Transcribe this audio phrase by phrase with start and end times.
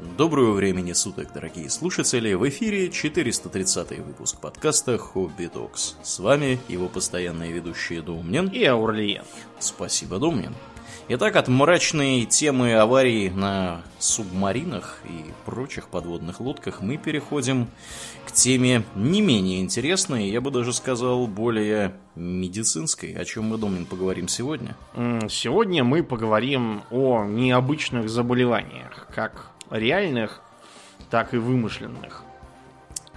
[0.00, 2.32] Доброго времени суток, дорогие слушатели!
[2.34, 5.96] В эфире 430 выпуск подкаста «Хобби Докс».
[6.04, 9.24] С вами его постоянные ведущие Домнин и Аурлиен.
[9.58, 10.54] Спасибо, Домнин.
[11.08, 17.66] Итак, от мрачной темы аварий на субмаринах и прочих подводных лодках мы переходим
[18.24, 23.14] к теме не менее интересной, я бы даже сказал, более медицинской.
[23.14, 24.76] О чем мы, Домнин, поговорим сегодня?
[25.28, 30.40] Сегодня мы поговорим о необычных заболеваниях, как реальных,
[31.10, 32.22] так и вымышленных.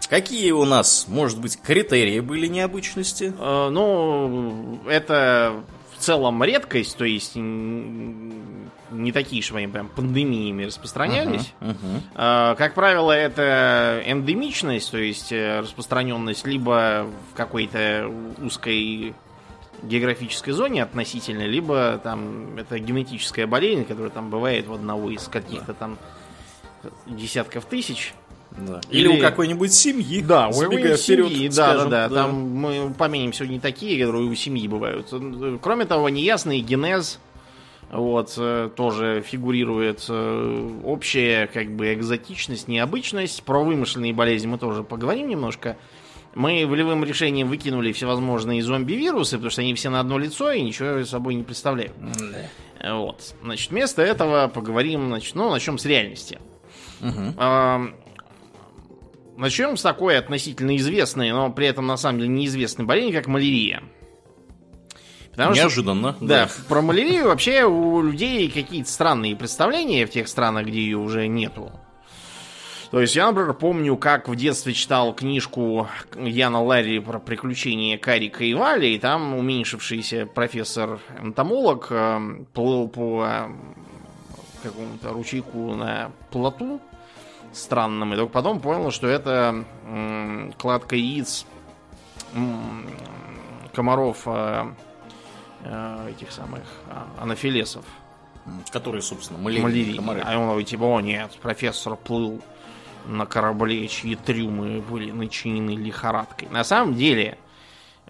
[0.10, 3.34] Какие у нас, может быть, критерии были необычности?
[3.38, 5.64] Э, ну, это
[5.96, 11.54] в целом редкость, то есть не такие же они прям пандемиями распространялись.
[11.62, 11.76] Uh-huh,
[12.16, 12.56] uh-huh.
[12.58, 18.12] Как правило, это эндемичность, то есть э, распространенность либо в какой-то
[18.44, 19.14] узкой
[19.84, 25.74] географической зоне относительно, либо там это генетическая болезнь, которая там бывает у одного из каких-то
[25.74, 25.98] там
[27.08, 28.14] десятков тысяч.
[28.58, 28.82] Да.
[28.90, 30.22] Или, Или у какой-нибудь семьи.
[30.22, 32.16] Да, у семьи, да, скажем, да, да, да.
[32.24, 35.14] Там мы поменим сегодня такие, которые у семьи бывают.
[35.62, 37.20] Кроме того, неясный генез
[37.92, 43.44] вот, э, тоже фигурирует э, общая, как бы, экзотичность, необычность.
[43.44, 45.78] Про вымышленные болезни мы тоже поговорим немножко.
[46.34, 51.04] Мы волевым решением выкинули всевозможные зомби-вирусы, потому что они все на одно лицо и ничего
[51.04, 51.94] собой не представляют.
[52.00, 52.96] Да.
[52.96, 53.36] Вот.
[53.44, 56.40] Значит, вместо этого поговорим, значит, ну, начнем с реальности.
[57.02, 57.94] Угу.
[59.38, 63.82] Начнем с такой относительно известной, но при этом на самом деле неизвестной болезни, как малярия.
[65.32, 66.14] Потому Неожиданно.
[66.14, 70.82] Что, да, да, про малярию вообще у людей какие-то странные представления в тех странах, где
[70.82, 71.72] ее уже нету.
[72.92, 78.44] То есть я, например, помню, как в детстве читал книжку Яна Ларри про приключения Карика
[78.44, 82.20] и Вали, и там уменьшившийся профессор-энтомолог э,
[82.54, 83.48] плыл по э,
[84.62, 86.82] какому-то ручейку на плоту,
[87.54, 88.14] странным.
[88.14, 89.66] И только потом понял, что это
[90.58, 91.46] кладка яиц
[93.74, 94.66] комаров э,
[95.64, 97.86] э, этих самых э, анафилесов.
[98.72, 99.96] Которые, собственно, малярии.
[99.96, 100.22] Комары.
[100.26, 102.42] А он говорит, типа, о нет, профессор плыл
[103.06, 106.50] на корабле, чьи трюмы были начинены лихорадкой.
[106.50, 107.38] На самом деле,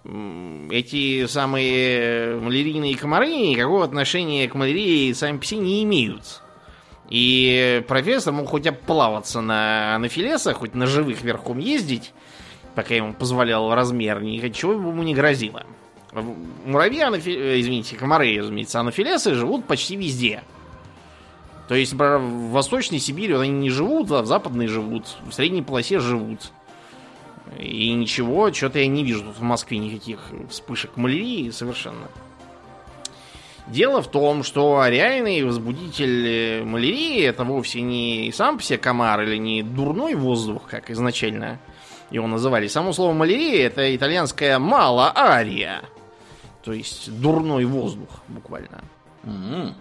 [0.06, 6.42] эти самые малярийные комары никакого отношения к малярии сами по себе не имеют.
[7.12, 12.14] И профессор мог хоть плаваться на анафилесах, хоть на живых верхом ездить,
[12.74, 15.66] пока ему позволял размер, ничего ему не грозило.
[16.66, 17.30] Муравьи, анафи...
[17.30, 20.42] Э, извините, комары, разумеется, анафилесы живут почти везде.
[21.68, 26.00] То есть, в Восточной Сибири они не живут, а в Западной живут, в Средней полосе
[26.00, 26.54] живут.
[27.60, 32.08] И ничего, что-то я не вижу тут в Москве никаких вспышек малярии совершенно.
[33.68, 39.22] Дело в том, что реальный возбудитель э, малярии это вовсе не сам по себе комар
[39.22, 41.60] или не дурной воздух, как изначально
[42.10, 42.68] его называли.
[42.68, 45.84] Само слово малярия это итальянское мало-ария.
[46.64, 48.84] То есть дурной воздух, буквально.
[49.24, 49.74] Mm-hmm.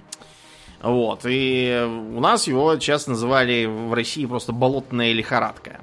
[0.82, 1.20] Вот.
[1.24, 5.80] И у нас его часто называли в России просто болотная лихорадка.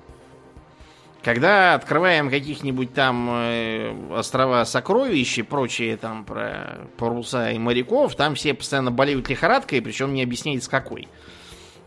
[1.28, 8.36] Когда открываем каких-нибудь там э, острова сокровищ и прочие там про паруса и моряков, там
[8.36, 10.26] все постоянно болеют лихорадкой, причем не
[10.62, 11.10] с какой.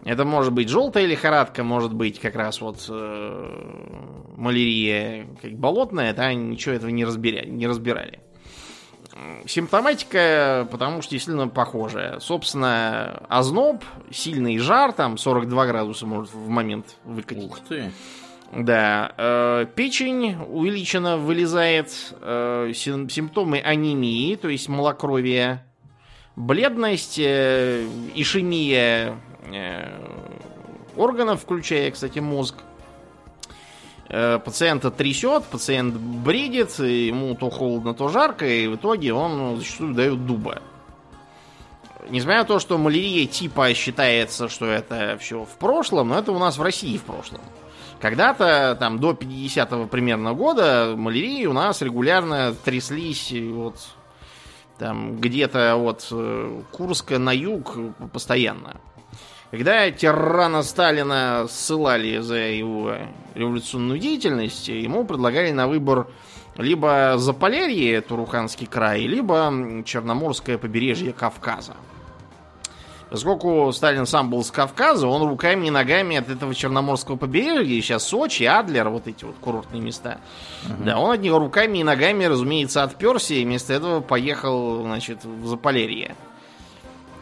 [0.05, 6.35] Это может быть желтая лихорадка, может быть как раз вот э, малярия как болотная, да,
[6.35, 8.21] ничего этого не, разбирали, не разбирали.
[9.47, 12.21] Симптоматика, потому что действительно похожая.
[12.21, 17.45] Собственно, озноб, сильный жар, там 42 градуса может в момент выкатить.
[17.45, 17.91] Ух ты.
[18.53, 25.65] Да, э, печень увеличена, вылезает, э, симптомы анемии, то есть малокровие,
[26.35, 29.15] бледность, э, ишемия
[29.53, 30.01] э,
[30.97, 32.57] органов, включая, кстати, мозг.
[34.09, 39.95] Э, пациента трясет, пациент бредит, ему то холодно, то жарко, и в итоге он зачастую
[39.95, 40.61] дает дуба.
[42.09, 46.39] Несмотря на то, что малярия типа считается, что это все в прошлом, но это у
[46.41, 47.41] нас в России в прошлом.
[48.01, 53.77] Когда-то, там, до 50-го примерно года, малярии у нас регулярно тряслись вот
[54.79, 57.77] там где-то от э, Курска на юг
[58.15, 58.81] постоянно.
[59.51, 62.95] Когда тирана Сталина ссылали за его
[63.35, 66.07] революционную деятельность, ему предлагали на выбор
[66.57, 69.53] либо Заполярье, Туруханский край, либо
[69.85, 71.75] Черноморское побережье Кавказа.
[73.11, 78.05] Поскольку Сталин сам был с Кавказа, он руками и ногами от этого Черноморского побережья, сейчас
[78.05, 80.21] Сочи, Адлер, вот эти вот курортные места,
[80.65, 80.85] uh-huh.
[80.85, 85.47] да, он от него руками и ногами, разумеется, отперся и вместо этого поехал, значит, в
[85.49, 86.15] Заполярье.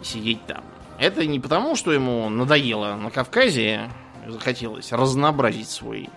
[0.03, 0.63] сидеть там.
[0.99, 3.89] Это не потому, что ему надоело на Кавказе,
[4.27, 6.11] захотелось разнообразить свой,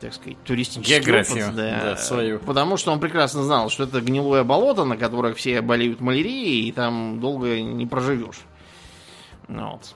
[0.00, 1.56] так сказать, туристический Географию, опыт.
[1.56, 2.38] да, свою.
[2.40, 6.72] Потому что он прекрасно знал, что это гнилое болото, на которых все болеют малярией, и
[6.72, 8.40] там долго не проживешь.
[9.48, 9.94] Ну Вот.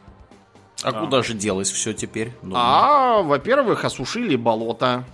[0.82, 2.32] А куда же делось все теперь?
[2.42, 5.04] Ну, А, во-первых, осушили болото.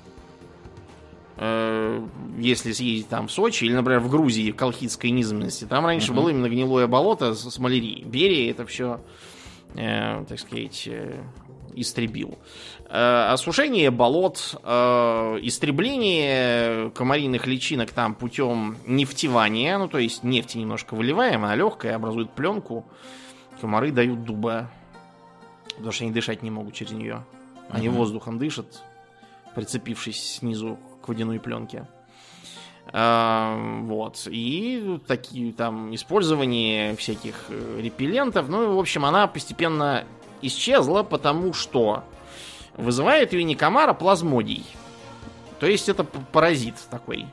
[1.37, 2.01] Э,
[2.39, 6.31] Если съездить там в Сочи или, например, в Грузии, в Колхидской низменности, там раньше было
[6.31, 8.03] именно гнилое болото с, с малярией.
[8.05, 9.01] Берия это все,
[9.75, 11.21] так сказать, э,
[11.75, 12.39] истребил.
[12.89, 20.95] Э, осушение болот, э, истребление комариных личинок там путем нефтевания, ну то есть нефть немножко
[20.95, 22.85] выливаем, она легкая, образует пленку,
[23.61, 24.71] комары дают дуба,
[25.75, 27.25] потому что они дышать не могут через нее.
[27.71, 28.83] Они воздухом дышат,
[29.55, 31.87] прицепившись снизу к водяной пленке.
[32.93, 34.27] А, вот.
[34.31, 38.49] И такие там использование всяких э, репеллентов.
[38.49, 40.05] Ну, и, в общем, она постепенно
[40.41, 42.05] исчезла, потому что
[42.77, 44.65] вызывает ее не комар, а плазмодий.
[45.61, 47.27] То есть это паразит такой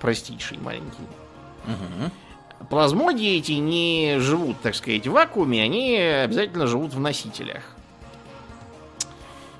[0.00, 1.02] простейший, маленький.
[1.66, 2.10] мгм.
[2.70, 7.62] Плазмодии эти не живут, так сказать, в вакууме, они обязательно живут в носителях.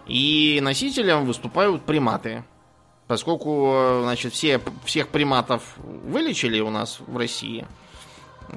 [0.07, 2.45] И носителем выступают приматы.
[3.07, 7.67] Поскольку, значит, все, всех приматов вылечили у нас в России,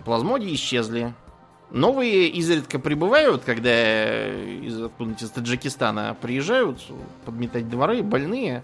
[0.06, 1.14] плазмодии исчезли.
[1.72, 4.80] Новые изредка прибывают, когда из,
[5.20, 6.80] из Таджикистана приезжают
[7.26, 8.64] подметать дворы, больные.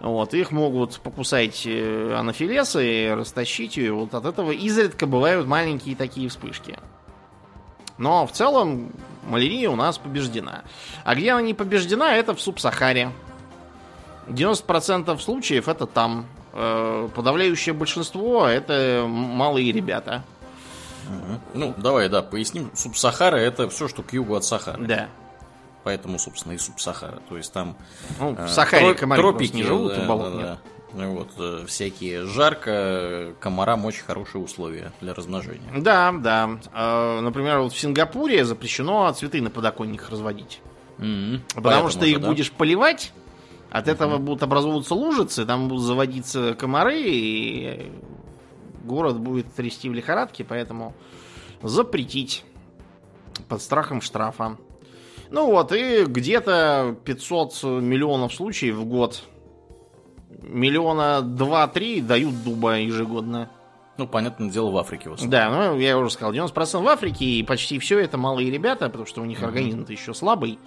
[0.00, 3.92] Вот, их могут покусать э, анафилесы, растащить ее.
[3.92, 6.78] Вот от этого изредка бывают маленькие такие вспышки.
[7.98, 8.92] Но в целом
[9.24, 10.62] малярия у нас побеждена.
[11.04, 13.12] А где она не побеждена, это в Субсахаре.
[14.28, 16.26] 90% случаев это там.
[16.52, 20.24] Э, Подавляющее большинство это малые ребята.
[21.54, 22.70] Ну, давай, да, поясним.
[22.74, 24.84] Субсахара это все, что к югу от Сахары.
[24.86, 25.08] Да.
[25.84, 27.20] Поэтому, собственно, и Субсахара.
[27.28, 27.76] То есть там
[28.20, 30.58] Ну, э, в Сахаре тро- комары тропики просто не живут, да, болот да, нет.
[30.94, 31.06] да.
[31.08, 35.72] Вот, э, всякие жарко, комарам очень хорошие условия для размножения.
[35.76, 36.50] Да, да.
[36.72, 40.60] Э, Например, вот в Сингапуре запрещено цветы на подоконниках разводить.
[40.98, 41.40] Мгм.
[41.48, 42.28] Потому Поэтому что их да.
[42.28, 43.12] будешь поливать,
[43.70, 47.90] от этого будут образовываться лужицы, там будут заводиться комары, и
[48.84, 50.94] город будет трясти в лихорадке, поэтому
[51.62, 52.44] запретить
[53.48, 54.58] под страхом штрафа.
[55.32, 59.22] Ну вот, и где-то 500 миллионов случаев в год.
[60.42, 63.50] Миллиона два-три дают дуба ежегодно.
[63.96, 65.30] Ну, понятное дело, в Африке в основном.
[65.30, 69.06] Да, ну я уже сказал, 90% в Африке, и почти все это малые ребята, потому
[69.06, 70.58] что у них организм-то еще слабый,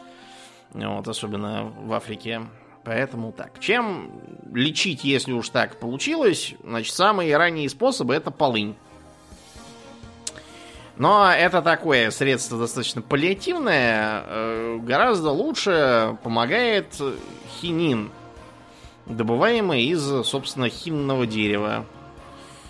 [0.73, 2.41] вот, особенно в Африке.
[2.83, 3.59] Поэтому так.
[3.59, 4.11] Чем
[4.51, 6.55] лечить, если уж так получилось?
[6.63, 8.75] Значит, самые ранние способы это полынь.
[10.97, 14.23] Но это такое средство достаточно паллиативное.
[14.25, 16.95] э, Гораздо лучше помогает
[17.59, 18.11] хинин,
[19.05, 21.85] добываемый из, собственно, хинного дерева.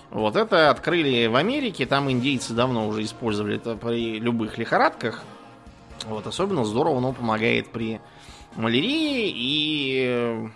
[0.09, 5.23] Вот это открыли в Америке, там индейцы давно уже использовали это при любых лихорадках.
[6.05, 7.99] Вот, особенно здорово оно помогает при
[8.55, 10.47] малярии и э,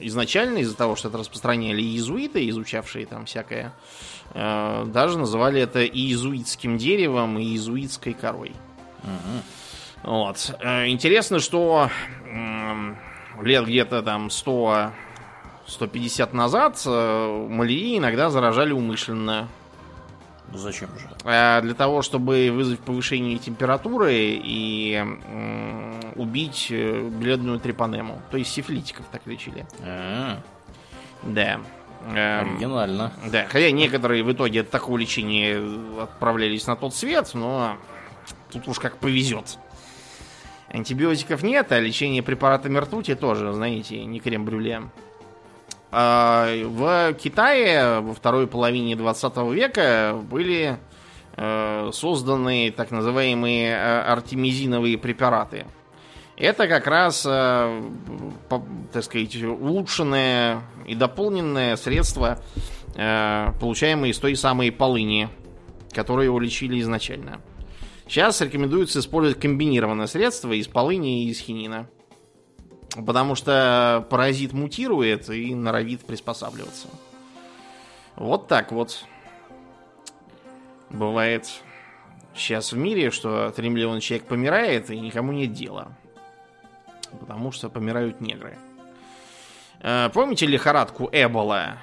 [0.00, 3.72] изначально из-за того, что это распространяли иезуиты, изучавшие там всякое,
[4.34, 8.52] даже называли это иезуитским деревом и иезуитской корой.
[10.02, 10.54] Вот.
[10.60, 11.90] Э, Интересно, что
[13.42, 14.92] лет где-то там 100
[15.66, 19.48] 150 назад э, малярией иногда заражали умышленно.
[20.50, 21.08] Ну, Зачем же?
[21.24, 25.04] Э, Для того, чтобы вызвать повышение температуры и
[26.16, 28.22] убить э, бледную трепанему.
[28.30, 29.66] То есть сифилитиков так лечили.
[29.82, 30.38] А,
[31.22, 31.60] Да.
[32.14, 33.12] Эм, Оригинально.
[33.30, 35.60] Да, хотя некоторые в итоге от такого лечения
[36.02, 37.76] отправлялись на тот свет, но
[38.50, 39.58] тут уж как повезет.
[40.70, 44.82] Антибиотиков нет, а лечение препаратами ртути тоже, знаете, не крем-брюле.
[45.90, 50.76] А В Китае во второй половине 20 века были
[51.36, 55.64] э, созданы так называемые э, артемизиновые препараты.
[56.38, 57.82] Это как раз, э,
[58.92, 62.40] так сказать, улучшенное и дополненное средство,
[62.94, 65.28] э, получаемое из той самой полыни,
[65.92, 67.40] которую его лечили изначально.
[68.06, 71.90] Сейчас рекомендуется использовать комбинированное средство из полыни и из хинина.
[72.94, 76.86] Потому что паразит мутирует и норовит приспосабливаться.
[78.14, 79.04] Вот так вот.
[80.88, 81.48] Бывает
[82.34, 85.96] сейчас в мире, что 3 миллиона человек помирает, и никому нет дела.
[87.20, 88.58] Потому что помирают негры.
[89.80, 91.78] Э, Помните лихорадку Эбола?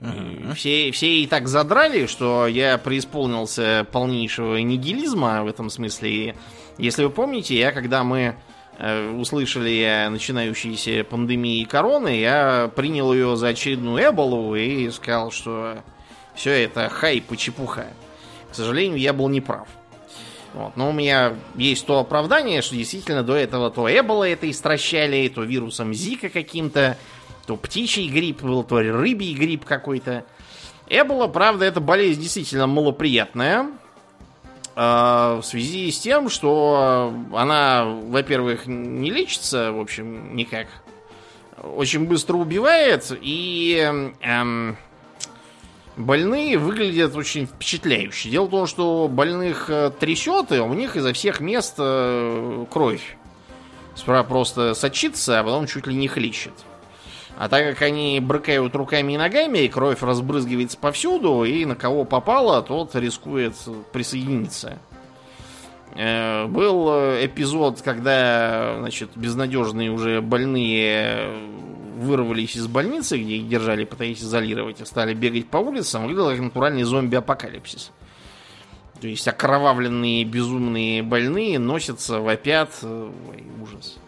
[0.00, 0.54] Угу.
[0.54, 6.36] Все, все и так задрали, что я преисполнился полнейшего нигилизма в этом смысле.
[6.78, 8.36] Если вы помните, я когда мы
[8.78, 15.82] э, услышали о начинающейся пандемии короны, я принял ее за очередную эболу и сказал, что
[16.34, 17.86] все это хайп и чепуха.
[18.50, 19.68] К сожалению, я был неправ.
[20.54, 20.76] Вот.
[20.76, 25.42] Но у меня есть то оправдание, что действительно до этого то эбола это истращали, то
[25.42, 26.96] вирусом Зика каким-то,
[27.46, 30.24] то птичий грипп был, то рыбий грипп какой-то.
[30.88, 33.68] Эбола, правда, это болезнь действительно малоприятная.
[34.74, 40.66] Э, в связи с тем, что она, во-первых, не лечится, в общем, никак.
[41.62, 43.78] Очень быстро убивает, и
[44.22, 44.76] эм,
[46.00, 48.30] больные выглядят очень впечатляюще.
[48.30, 53.16] Дело в том, что больных э, трясет, и у них изо всех мест э, кровь.
[53.94, 56.52] Справа просто сочится, а потом чуть ли не хлещет.
[57.36, 62.04] А так как они брыкают руками и ногами, и кровь разбрызгивается повсюду, и на кого
[62.04, 63.54] попало, тот рискует
[63.92, 64.78] присоединиться.
[65.94, 66.88] Э, был
[67.24, 71.30] эпизод, когда, значит, безнадежные уже больные
[72.00, 76.40] вырвались из больницы, где их держали, пытаясь изолировать, и стали бегать по улицам, выглядел как
[76.40, 77.92] натуральный зомби-апокалипсис.
[79.00, 82.70] То есть окровавленные, безумные больные носятся, вопят.
[82.82, 83.98] Ой, ужас.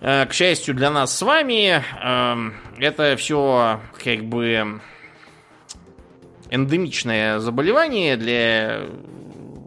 [0.00, 4.80] Э, к счастью для нас с вами, эм, это все как бы
[6.50, 8.82] эндемичное заболевание для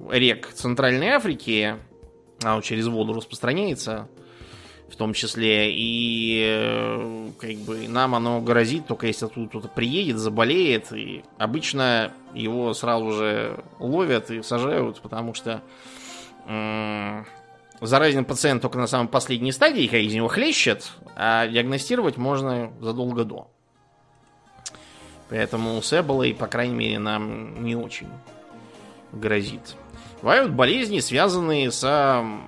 [0.09, 1.75] рек Центральной Африки.
[2.43, 4.07] Оно через воду распространяется
[4.93, 5.73] в том числе.
[5.73, 10.93] И э, как бы нам оно грозит, только если тут кто-то приедет, заболеет.
[10.93, 15.61] И обычно его сразу же ловят и сажают, потому что
[17.83, 23.25] Заразен пациент только на самой последней стадии, когда из него хлещет, а диагностировать можно задолго
[23.25, 23.49] до.
[25.29, 28.07] Поэтому с Эболой, по крайней мере, нам не очень
[29.11, 29.75] грозит.
[30.23, 31.83] Бывают болезни, связанные с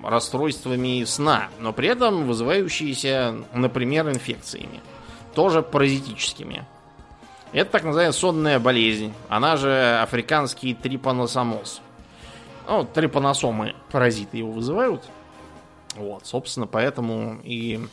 [0.02, 4.80] расстройствами сна, но при этом вызывающиеся, например, инфекциями.
[5.34, 6.64] Тоже паразитическими.
[7.52, 9.12] Это так называемая сонная болезнь.
[9.28, 11.82] Она же африканский трипаносомоз.
[12.66, 15.04] Ну, трипаносомы, паразиты его вызывают.
[15.96, 17.86] Вот, собственно, поэтому и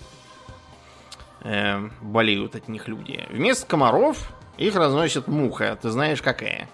[1.42, 3.26] э, болеют от них люди.
[3.30, 5.78] Вместо комаров их разносит муха.
[5.82, 6.70] Ты знаешь, какая?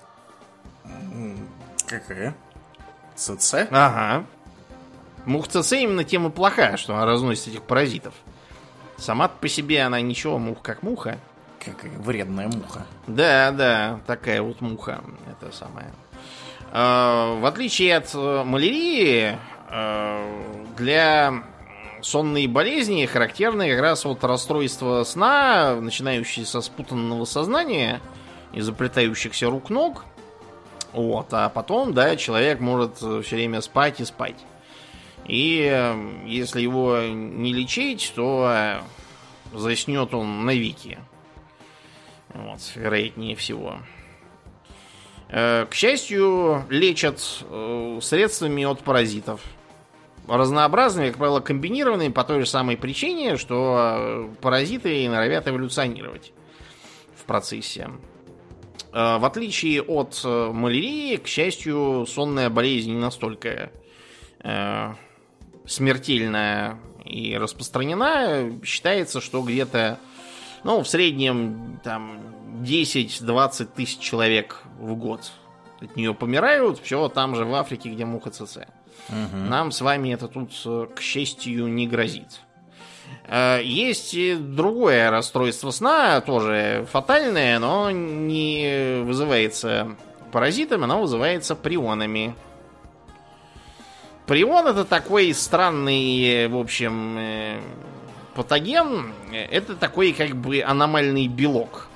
[1.87, 2.35] Какая?
[3.19, 3.67] ЦЦ?
[3.71, 4.25] Ага.
[5.25, 8.13] Мух ЦЦ именно тем и плохая, что она разносит этих паразитов.
[8.97, 11.19] Сама по себе она ничего, мух как муха.
[11.63, 12.85] Какая вредная муха.
[13.07, 15.01] Да, да, такая вот муха.
[15.29, 15.87] Это самое.
[16.71, 19.37] Э, в отличие от э, малярии,
[19.69, 21.43] э, для
[22.01, 28.01] сонной болезни характерны как раз вот расстройство сна, начинающие со спутанного сознания
[28.53, 30.05] и заплетающихся рук-ног.
[30.93, 34.37] Вот, а потом, да, человек может все время спать и спать.
[35.25, 38.81] И если его не лечить, то
[39.53, 40.97] заснет он навеки.
[42.33, 43.77] Вот, вероятнее всего.
[45.27, 47.19] К счастью, лечат
[48.01, 49.41] средствами от паразитов
[50.37, 56.33] разнообразными, как правило, комбинированными по той же самой причине, что э, паразиты норовят эволюционировать
[57.15, 57.89] в процессе.
[58.91, 63.71] Э, в отличие от э, малярии, к счастью, сонная болезнь не настолько
[64.43, 64.93] э,
[65.65, 68.59] смертельная и распространена.
[68.63, 69.99] Считается, что где-то,
[70.63, 72.19] ну, в среднем, там,
[72.61, 75.31] 10-20 тысяч человек в год
[75.81, 76.79] от нее помирают.
[76.79, 78.59] Все там же в Африке, где муха ЦЦ.
[79.09, 79.37] Угу.
[79.37, 82.41] Нам с вами это тут, э, к счастью, не грозит.
[83.27, 89.95] Э, есть и другое расстройство сна, тоже фатальное, но не вызывается
[90.31, 92.35] паразитами, оно вызывается прионами.
[94.25, 97.61] Прион это такой странный, в общем, э,
[98.35, 99.13] патоген.
[99.31, 101.87] Это такой как бы аномальный белок.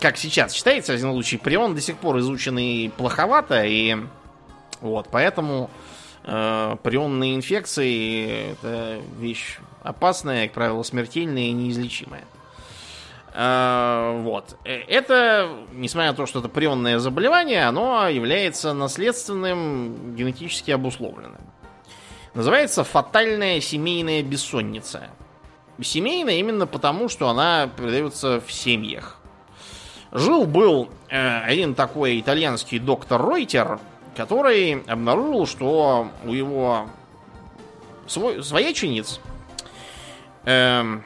[0.00, 3.96] Как сейчас считается, в один случай, прион до сих пор изученный плоховато, и
[4.80, 5.70] вот, поэтому
[6.26, 12.24] э, прионные инфекции это вещь опасная, как правило, смертельная и неизлечимая.
[13.32, 14.56] Э, вот.
[14.64, 21.40] Э, это, несмотря на то, что это прионное заболевание, оно является наследственным, генетически обусловленным.
[22.34, 25.08] Называется фатальная семейная бессонница.
[25.80, 29.18] Семейная именно потому, что она передается в семьях.
[30.12, 33.78] Жил-был один такой итальянский доктор Ройтер,
[34.16, 36.88] который обнаружил, что у его
[38.06, 39.20] свой, своячениц
[40.44, 41.02] эм,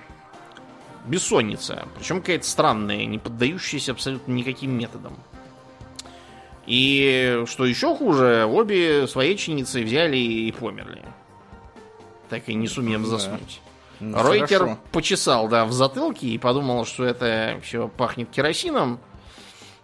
[1.06, 1.86] бессонница.
[1.98, 5.14] Причем какая-то странная, не поддающаяся абсолютно никаким методам.
[6.66, 11.02] И что еще хуже, обе свояченицы взяли и померли.
[12.28, 13.08] Так и не сумев Да.
[13.08, 13.60] заснуть.
[13.98, 14.78] Ну, Ройтер хорошо.
[14.92, 18.98] почесал, да, в затылке и подумал, что это все пахнет керосином,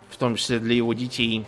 [0.09, 1.45] в том числе для его детей.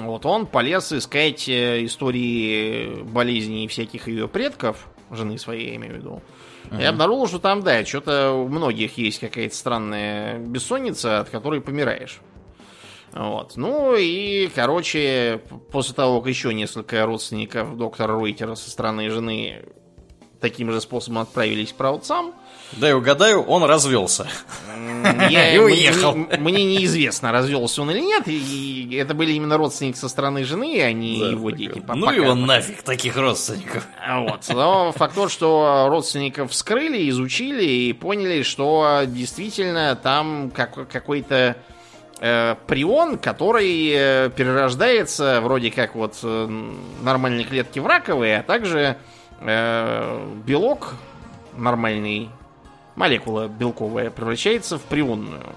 [0.00, 5.96] Вот он полез искать э, истории болезней всяких ее предков, жены своей, я имею в
[5.98, 6.22] виду.
[6.78, 12.20] И обнаружил, что там, да, что-то у многих есть какая-то странная бессонница, от которой помираешь.
[13.12, 13.56] Вот.
[13.56, 15.40] Ну и, короче,
[15.72, 19.64] после того, как еще несколько родственников доктора Ройтера со стороны жены
[20.40, 22.34] таким же способом отправились к праотцам,
[22.72, 24.26] Дай угадаю, он развелся.
[25.30, 26.14] я, И мне- уехал.
[26.14, 28.24] Мне, мне неизвестно, развелся он или нет.
[28.26, 31.82] И это были именно родственники со стороны жены, а не Да, его дети.
[31.94, 32.12] Ну пока.
[32.12, 33.86] его нафиг, таких родственников.
[34.06, 34.40] А Вот.
[34.50, 41.56] Но факт тот, что родственников вскрыли, изучили и поняли, что действительно там как- какой-то
[42.20, 46.68] э, прион, который э, перерождается вроде как вот э,
[47.02, 48.96] нормальные клетки в раковые, а также
[49.40, 50.94] э, белок
[51.56, 52.28] нормальный,
[52.98, 55.54] молекула белковая, превращается в прионную.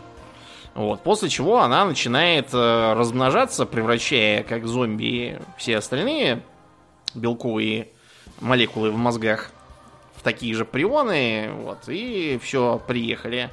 [0.76, 6.44] Вот, после чего она начинает э, размножаться, превращая как зомби все остальные
[7.14, 7.90] белковые
[8.40, 9.52] молекулы в мозгах
[10.16, 13.50] в такие же прионы, вот, и все, приехали.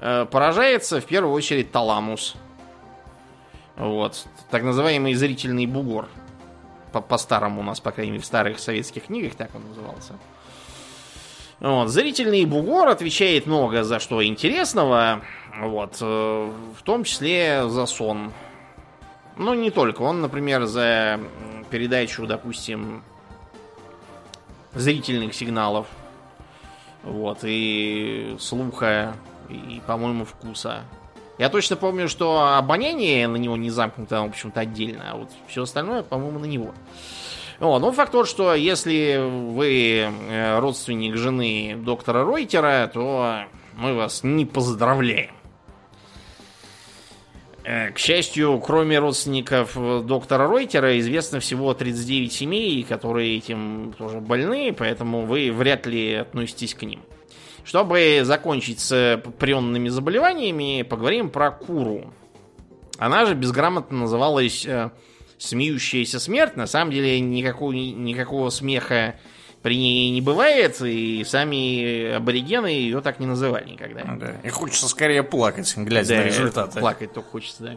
[0.00, 2.36] Э, Поражается в первую очередь таламус.
[3.76, 6.08] Вот, так называемый зрительный бугор.
[6.92, 10.12] По- По-старому у нас, по крайней мере, в старых советских книгах так он назывался.
[11.60, 15.22] Вот, зрительный бугор отвечает много за что интересного,
[15.58, 18.32] вот, э, в том числе за сон.
[19.36, 20.02] Ну, не только.
[20.02, 21.18] Он, например, за
[21.70, 23.02] передачу, допустим,
[24.74, 25.86] зрительных сигналов.
[27.02, 29.14] Вот, и слуха,
[29.48, 30.82] и, по-моему, вкуса.
[31.38, 35.62] Я точно помню, что обоняние на него не замкнуто, оно почему-то отдельно, а вот все
[35.62, 36.74] остальное, по-моему, на него.
[37.58, 43.44] Вот, ну, факт тот, что если вы э, родственник жены доктора Ройтера, то
[43.76, 45.30] мы вас не поздравляем.
[47.64, 54.20] Э, К счастью, кроме родственников э, доктора Ройтера, известно всего 39 семей, которые этим тоже
[54.20, 57.00] больны, поэтому вы вряд ли относитесь к ним.
[57.64, 62.12] Чтобы закончить с прионными заболеваниями, поговорим про куру.
[62.98, 64.66] Она же безграмотно называлась
[65.38, 66.56] смеющаяся смерть.
[66.56, 69.16] На самом деле никакого, никакого смеха
[69.62, 74.02] при ней не бывает, и сами аборигены ее так не называли никогда.
[74.04, 74.36] Да.
[74.44, 76.80] И хочется скорее плакать, глядя Да, на результаты.
[76.80, 77.72] Плакать только хочется, да.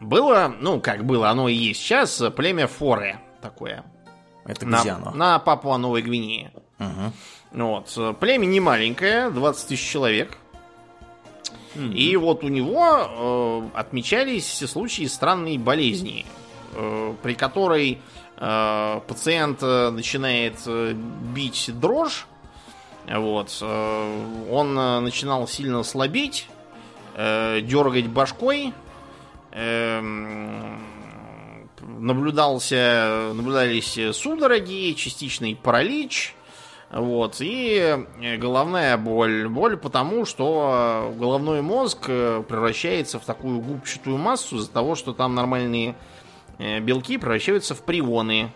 [0.00, 3.84] Было, ну, как было, оно и есть сейчас, племя Форе такое.
[4.44, 5.12] Это На, где оно?
[5.12, 6.52] на Папуа Новой Гвинее.
[6.78, 7.12] Мгм.
[7.52, 8.18] Вот.
[8.20, 10.36] Племя не маленькое, 20 тысяч человек.
[11.76, 16.24] И вот у него э, отмечались случаи странной болезни,
[16.72, 17.98] э, при которой
[18.36, 22.26] э, пациент э, начинает э, бить дрожь,
[23.08, 26.48] вот, э, он э, начинал сильно слабеть,
[27.14, 28.72] э, дергать башкой,
[29.52, 30.80] эм,
[31.82, 36.34] наблюдался, наблюдались судороги, частичный паралич,
[36.94, 39.48] вот, и э, головная боль.
[39.48, 45.12] Боль потому, что э, головной мозг э, превращается в такую губчатую массу из-за того, что
[45.12, 45.96] там нормальные
[46.58, 48.52] белки превращаются в прионы.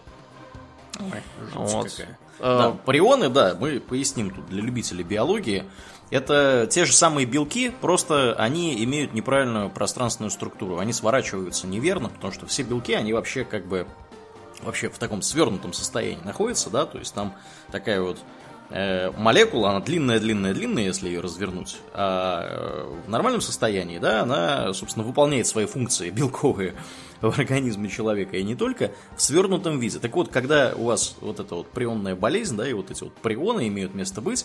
[1.00, 1.22] Ой,
[1.54, 1.90] Вот.
[1.90, 2.18] какая.
[2.38, 5.64] Да, прионы, да, мы поясним тут для любителей биологии.
[6.10, 10.78] Это те же самые белки, просто они имеют неправильную пространственную структуру.
[10.78, 13.88] Они сворачиваются неверно, потому что все белки, они вообще как бы
[14.62, 17.34] вообще в таком свернутом состоянии находятся, да, то есть там
[17.70, 18.18] такая вот
[18.70, 25.46] молекула, она длинная-длинная-длинная, если ее развернуть, а э, в нормальном состоянии, да, она, собственно, выполняет
[25.46, 26.74] свои функции белковые
[27.22, 29.98] в организме человека, и не только в свернутом виде.
[29.98, 33.14] Так вот, когда у вас вот эта вот прионная болезнь, да, и вот эти вот
[33.14, 34.44] прионы имеют место быть,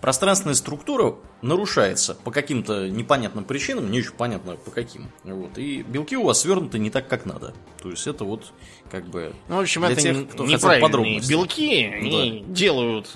[0.00, 5.10] пространственная структура нарушается по каким-то непонятным причинам, не очень понятно по каким.
[5.24, 7.52] Вот, и белки у вас свернуты не так, как надо.
[7.82, 8.52] То есть это вот
[8.90, 13.08] как бы Ну, в общем, это тех, кто неправильные белки, они делают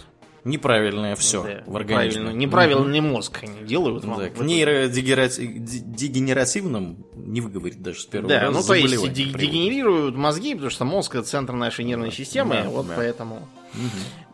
[0.44, 2.22] неправильное все да, в организме.
[2.22, 4.04] правильно- неправильный мозг они делают.
[4.04, 8.88] вам Да, в к нейродегенеративным не выговорить даже с первого Да, раза ну то есть
[8.88, 9.50] заболевание де- приводит.
[9.50, 12.94] дегенерируют мозги, потому что мозг это центр нашей нервной системы, Да, вот да.
[12.96, 13.48] поэтому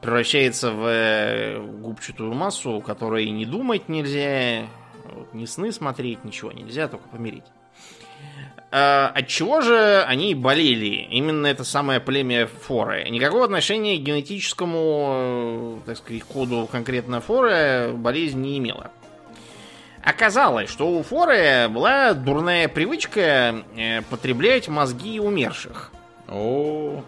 [0.01, 4.66] превращается в э, губчатую массу, которой не думать нельзя,
[5.14, 7.45] вот, ни сны смотреть, ничего нельзя, только помереть.
[8.70, 11.07] Э, от чего же они болели?
[11.11, 13.09] Именно это самое племя Форы.
[13.09, 18.90] Никакого отношения к генетическому, э, так сказать, коду конкретно Форы болезнь не имела.
[20.02, 25.92] Оказалось, что у Форы была дурная привычка э, потреблять мозги умерших.
[26.29, 27.02] О,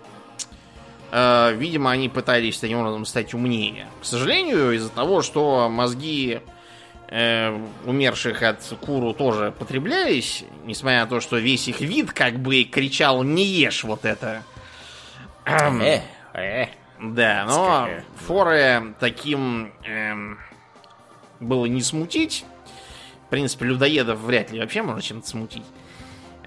[1.10, 3.86] Э, видимо, они пытались таким образом стать умнее.
[4.00, 6.40] К сожалению, из-за того, что мозги
[7.08, 12.64] э, умерших от куру тоже потреблялись, несмотря на то, что весь их вид как бы
[12.64, 14.42] кричал «не ешь вот это».
[15.44, 16.00] э,
[16.34, 16.66] э.
[17.00, 18.04] Да, но Скорее.
[18.16, 20.38] форы таким эм,
[21.40, 22.44] было не смутить.
[23.26, 25.64] В принципе, людоедов вряд ли вообще можно чем-то смутить.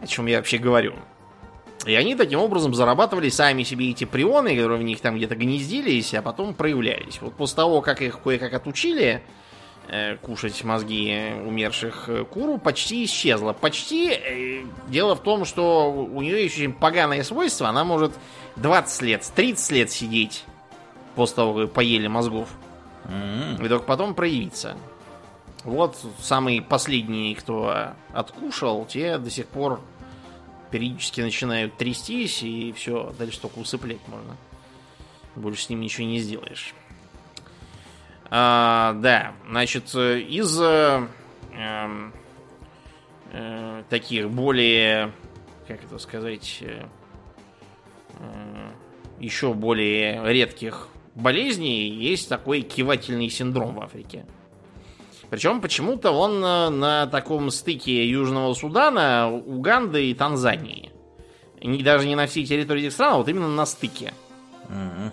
[0.01, 0.95] О чем я вообще говорю.
[1.85, 6.13] И они таким образом зарабатывали сами себе эти прионы, которые в них там где-то гнездились,
[6.13, 7.21] а потом проявлялись.
[7.21, 9.40] Вот после того, как их кое-как отучили э,
[10.21, 13.53] кушать мозги умерших э, куру, почти исчезла.
[13.53, 14.09] Почти.
[14.11, 17.67] э, дело в том, что у нее есть очень поганое свойство.
[17.67, 18.13] Она может
[18.55, 20.45] 20 лет, 30 лет сидеть
[21.15, 22.47] после того, как поели мозгов.
[23.05, 24.77] М, И только потом проявиться.
[25.65, 29.81] Вот самые последние, кто откушал, те до сих пор
[30.71, 34.37] периодически начинают трястись, и все, дальше только усыплять можно.
[35.35, 36.73] Больше с ним ничего не сделаешь.
[38.33, 41.05] А, да, значит, из э,
[41.53, 42.13] эм,
[43.33, 45.11] э, таких более,
[45.67, 46.85] как это сказать, э,
[48.19, 48.71] э,
[49.19, 54.25] еще более редких болезней есть такой кивательный синдром в Африке.
[55.29, 60.91] Причем почему-то он э, на таком стыке Южного Судана, Уганды и Танзании.
[61.61, 64.13] Не, даже не на всей территории этих стран, а вот именно на стыке.
[64.69, 65.11] м.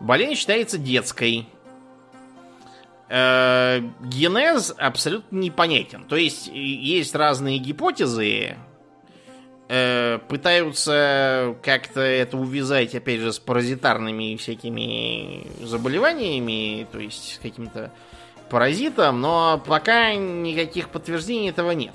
[0.00, 1.46] Болезнь считается детской.
[3.08, 6.04] Э, генез абсолютно непонятен.
[6.04, 8.56] То есть есть разные гипотезы.
[9.68, 17.90] Э, пытаются как-то это увязать, опять же, с паразитарными всякими заболеваниями, то есть с каким-то
[18.50, 21.94] паразитом, но пока никаких подтверждений этого нет.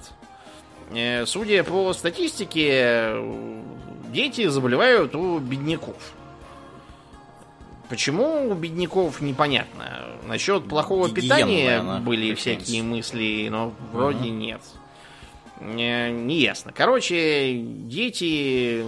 [0.92, 3.16] Э, Судя по статистике,
[4.12, 6.14] дети заболевают у бедняков.
[7.90, 10.06] Почему у бедняков непонятно.
[10.28, 14.62] Насчет плохого Гигиена, питания наверное, были всякие мысли, но вроде нет.
[15.60, 16.72] Не, не ясно.
[16.72, 18.86] Короче, дети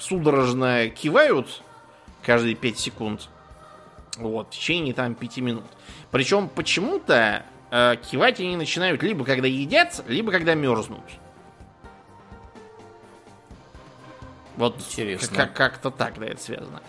[0.00, 1.62] судорожно кивают
[2.22, 3.28] каждые 5 секунд.
[4.16, 5.64] Вот, в течение там 5 минут.
[6.10, 11.04] Причем почему-то э, кивать они начинают либо когда едят, либо когда мерзнут.
[14.56, 15.36] Вот Интересно.
[15.36, 16.80] как- как-то так, да, это связано.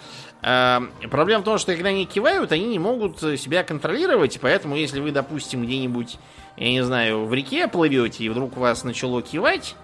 [0.45, 0.79] Э,
[1.09, 4.99] проблема в том, что когда они кивают, они не могут э, себя контролировать, поэтому если
[4.99, 6.19] вы, допустим, где-нибудь,
[6.55, 9.75] я не знаю, в реке плывете, и вдруг вас начало кивать,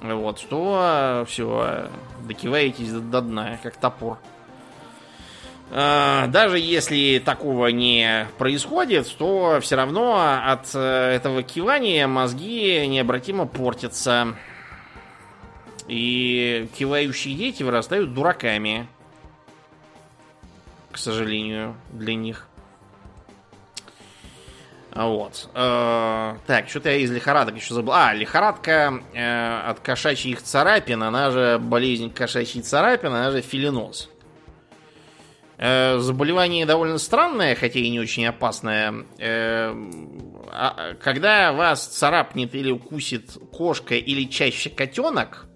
[0.00, 1.88] вот, то все,
[2.28, 4.18] докиваетесь до, до дна, как топор.
[5.72, 13.46] Э, Даже если такого не происходит, то все равно от э, этого кивания мозги необратимо
[13.46, 14.36] портятся.
[15.88, 18.86] И кивающие дети вырастают дураками.
[20.98, 22.48] К сожалению, для них.
[24.90, 25.48] А Вот.
[25.54, 27.92] Э, так, что-то я из лихорадок еще забыл.
[27.92, 34.10] А, лихорадка э, от кошачьих царапин, она же болезнь кошачьей царапин, она же филиноз.
[35.56, 39.06] Э, заболевание довольно странное, хотя и не очень опасное.
[39.20, 45.46] А- когда вас царапнет или укусит кошка или чаще котенок,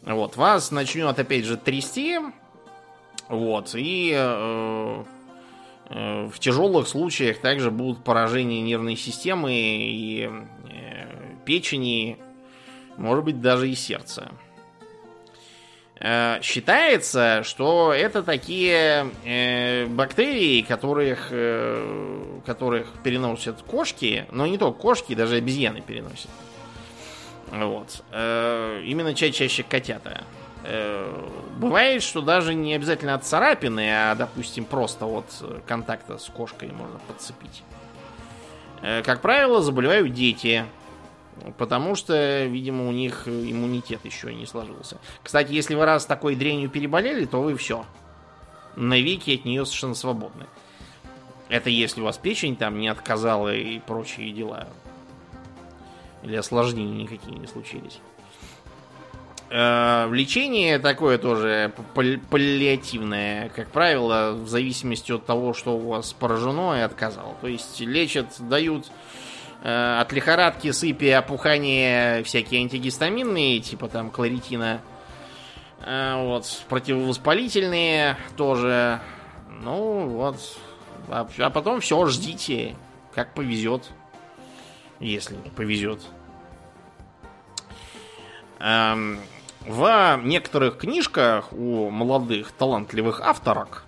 [0.00, 2.18] вот, вас начнет опять же трясти,
[3.30, 5.04] вот, и э,
[5.88, 10.28] э, в тяжелых случаях также будут поражения нервной системы и
[10.68, 11.06] э,
[11.44, 12.18] печени,
[12.96, 14.32] может быть, даже и сердца.
[16.42, 19.04] Считается, что это такие
[19.90, 21.30] бактерии, которых,
[22.46, 26.30] которых переносят кошки, но не только кошки, даже обезьяны переносят.
[27.52, 28.02] Вот.
[28.14, 30.24] Именно ча- чаще котята.
[31.60, 36.72] Бывает, что даже не обязательно от царапины, а, допустим, просто от э, контакта с кошкой
[36.72, 37.62] можно подцепить.
[38.80, 40.64] Э, Как правило, заболевают дети,
[41.58, 44.96] потому что, видимо, у них иммунитет еще не сложился.
[45.22, 47.84] Кстати, если вы раз такой дрянью переболели, то вы все.
[48.76, 50.46] Навеки от нее совершенно свободны.
[51.50, 54.66] Это если у вас печень там не отказала и прочие дела.
[56.22, 57.98] Или осложнения никакие не случились.
[59.50, 66.12] Э, Лечение такое тоже палли- паллиативное, как правило, в зависимости от того, что у вас
[66.12, 67.34] поражено и отказало.
[67.40, 68.86] То есть лечат, дают
[69.62, 74.80] Э, от лихорадки, сыпи, опухания всякие антигистаминные, типа там кларитина.
[75.80, 79.00] Э, вот, противовоспалительные тоже.
[79.62, 80.36] Ну, вот.
[81.08, 82.74] А, а потом все, ждите,
[83.14, 83.90] как повезет.
[84.98, 86.00] Если повезет.
[88.60, 89.18] Эм,
[89.66, 93.84] в некоторых книжках у молодых талантливых авторок,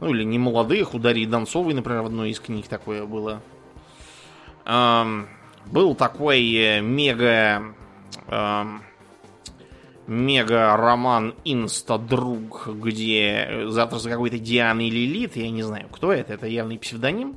[0.00, 3.40] ну или не молодых, у Дарьи Донцовой, например, в одной из книг такое было,
[4.64, 5.28] эм,
[5.66, 7.74] был такой э, мега
[8.28, 8.82] эм,
[10.06, 16.46] мега роман Инста-друг, где завтра за какой-то Дианы Лилит, я не знаю, кто это, это
[16.46, 17.36] явный псевдоним.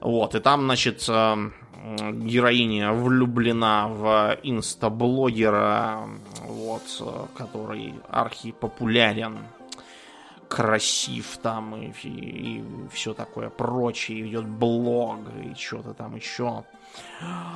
[0.00, 6.08] Вот, и там, значит, эм, героиня влюблена в инстаблогера,
[6.46, 9.38] вот, который архипопулярен,
[10.48, 16.64] красив там и, и, и все такое прочее, ведет блог и что-то там еще.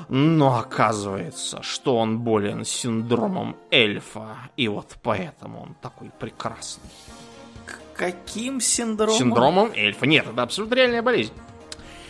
[0.08, 6.90] Но оказывается, что он болен синдромом эльфа, и вот поэтому он такой прекрасный.
[7.94, 9.18] Каким синдромом?
[9.18, 10.06] Синдромом эльфа.
[10.06, 11.32] Нет, это абсолютно реальная болезнь.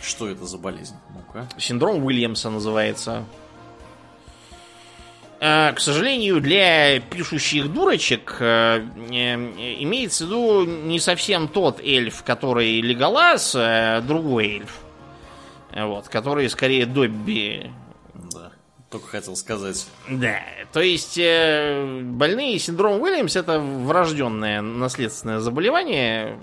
[0.07, 0.95] Что это за болезнь?
[1.13, 1.49] Ну-ка.
[1.59, 3.25] Синдром Уильямса называется.
[5.41, 9.35] А, к сожалению, для пишущих дурочек э, э,
[9.83, 14.79] имеется в виду не совсем тот эльф, который Леголас, а другой эльф.
[15.75, 17.69] Вот, который скорее Добби.
[18.33, 18.53] Да,
[18.89, 19.87] только хотел сказать.
[20.09, 20.39] Да,
[20.71, 26.39] то есть э, больные синдром Уильямс это врожденное наследственное заболевание,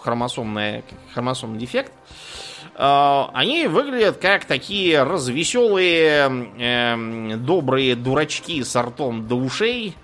[0.00, 0.82] хромосомное,
[1.14, 1.92] хромосомный дефект.
[1.92, 2.33] Э,
[2.76, 9.96] они выглядят как такие развеселые, э, добрые дурачки с ртом до ушей.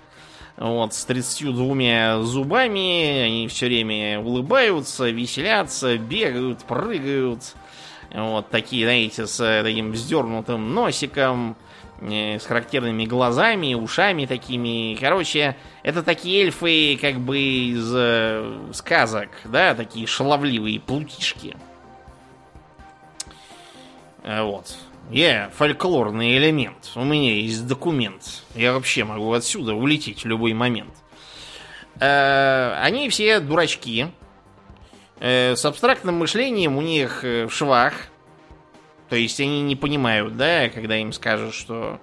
[0.57, 3.23] Вот, с 32 зубами.
[3.23, 7.55] Они все время улыбаются, веселятся, бегают, прыгают.
[8.13, 11.57] Вот такие, знаете, с таким вздернутым носиком,
[12.01, 14.95] э, с характерными глазами, ушами такими.
[14.99, 21.55] Короче, это такие эльфы, как бы из э, сказок, да, такие шаловливые плутишки.
[24.23, 24.75] Э, вот.
[25.09, 26.91] Я фольклорный элемент.
[26.95, 28.43] У меня есть документ.
[28.55, 30.93] Я вообще могу отсюда улететь в любой момент.
[31.99, 34.07] Э, они все дурачки.
[35.19, 37.93] Э, с абстрактным мышлением у них в швах.
[39.09, 41.99] То есть они не понимают, да, когда им скажут, что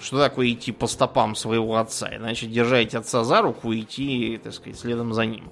[0.00, 2.08] что такое идти по стопам своего отца.
[2.16, 5.50] Значит, держать отца за руку и идти, так сказать, следом за ним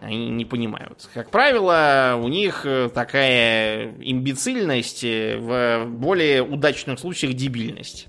[0.00, 1.08] они не понимают.
[1.12, 8.08] Как правило, у них э, такая имбецильность, э, в более удачных случаях дебильность.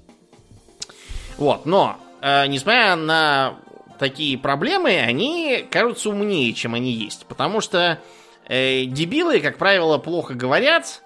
[1.38, 3.60] Вот, но, э, несмотря на
[4.00, 7.26] такие проблемы, они кажутся умнее, чем они есть.
[7.26, 8.00] Потому что
[8.48, 11.04] э, дебилы, как правило, плохо говорят,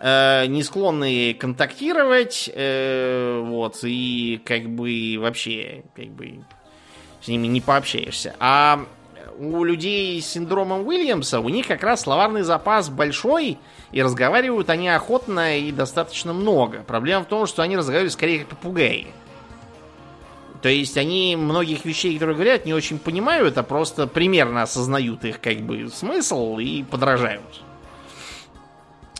[0.00, 6.44] э, не склонны контактировать, э, вот, и как бы вообще, как бы
[7.20, 8.34] с ними не пообщаешься.
[8.40, 8.86] А
[9.38, 13.58] у людей с синдромом Уильямса, у них как раз словарный запас большой,
[13.90, 16.82] и разговаривают они охотно и достаточно много.
[16.86, 19.08] Проблема в том, что они разговаривают скорее как попугаи.
[20.62, 25.40] То есть они многих вещей, которые говорят, не очень понимают, а просто примерно осознают их
[25.40, 27.62] как бы смысл и подражают.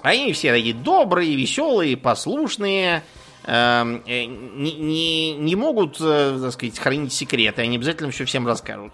[0.03, 3.03] Они все такие добрые, веселые, послушные,
[3.45, 8.47] эм, э, не, не, не могут, э, так сказать, хранить секреты, они обязательно все всем
[8.47, 8.93] расскажут.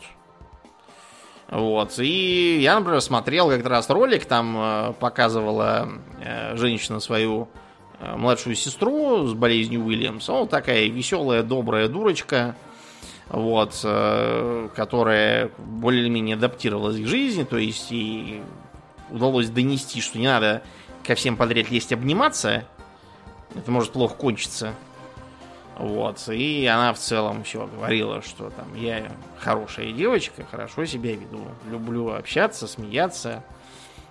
[1.50, 1.98] Вот.
[1.98, 5.88] И я, например, смотрел как-то раз ролик, там э, показывала
[6.20, 7.48] э, женщина свою
[8.00, 10.32] э, младшую сестру с болезнью Уильямса.
[10.32, 12.54] Вот такая веселая, добрая дурочка,
[13.30, 13.74] вот,
[14.74, 18.40] которая более-менее адаптировалась к жизни, то есть и
[19.10, 20.62] удалось донести, что не надо
[21.04, 22.64] ко всем подряд лезть обниматься,
[23.54, 24.74] это может плохо кончиться.
[25.78, 26.28] Вот.
[26.28, 31.40] И она в целом все говорила, что там я хорошая девочка, хорошо себя веду.
[31.70, 33.44] Люблю общаться, смеяться,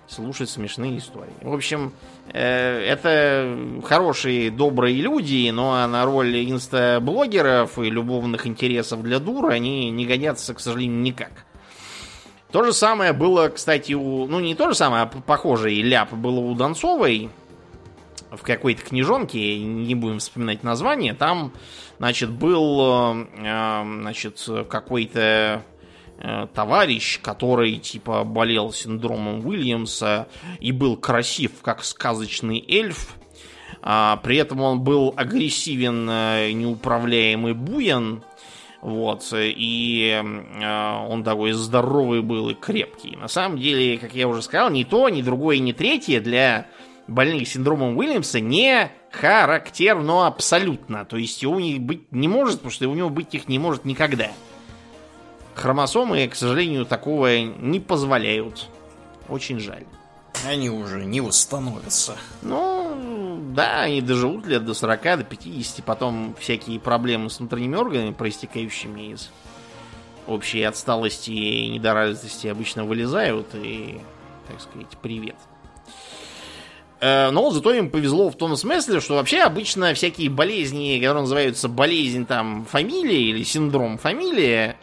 [0.08, 1.34] слушать смешные истории.
[1.42, 1.92] В общем,
[2.32, 9.90] э, это хорошие, добрые люди, но на роль инстаблогеров и любовных интересов для дур они
[9.90, 11.32] не годятся, к сожалению, никак.
[12.50, 14.26] То же самое было, кстати, у...
[14.26, 17.28] Ну, не то же самое, а похожий ляп было у Донцовой
[18.30, 21.52] в какой-то книжонке, не будем вспоминать название, там,
[21.98, 25.62] значит, был, э, значит, какой-то
[26.18, 30.28] э, товарищ, который, типа, болел синдромом Уильямса
[30.60, 33.14] и был красив, как сказочный эльф,
[33.82, 38.22] а при этом он был агрессивен, э, неуправляемый буян,
[38.80, 43.16] вот, и э, он такой здоровый был и крепкий.
[43.16, 46.68] На самом деле, как я уже сказал, ни то, ни другое, ни третье для
[47.08, 51.04] больных синдромом Уильямса не характерно абсолютно.
[51.04, 53.84] То есть у них быть не может, потому что у него быть их не может
[53.84, 54.30] никогда.
[55.54, 58.68] Хромосомы, к сожалению, такого не позволяют.
[59.28, 59.84] Очень жаль.
[60.46, 62.16] Они уже не восстановятся.
[62.42, 68.12] Ну, да, они доживут лет до 40, до 50, потом всякие проблемы с внутренними органами,
[68.12, 69.30] проистекающими из
[70.28, 74.00] общей отсталости и недоразвитости, обычно вылезают и,
[74.46, 75.36] так сказать, привет.
[77.00, 81.68] Э, но зато им повезло в том смысле, что вообще обычно всякие болезни, которые называются
[81.68, 84.76] болезнь там фамилии или синдром фамилии,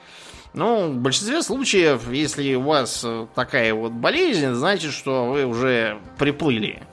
[0.54, 6.84] ну, в большинстве случаев, если у вас такая вот болезнь, значит, что вы уже приплыли.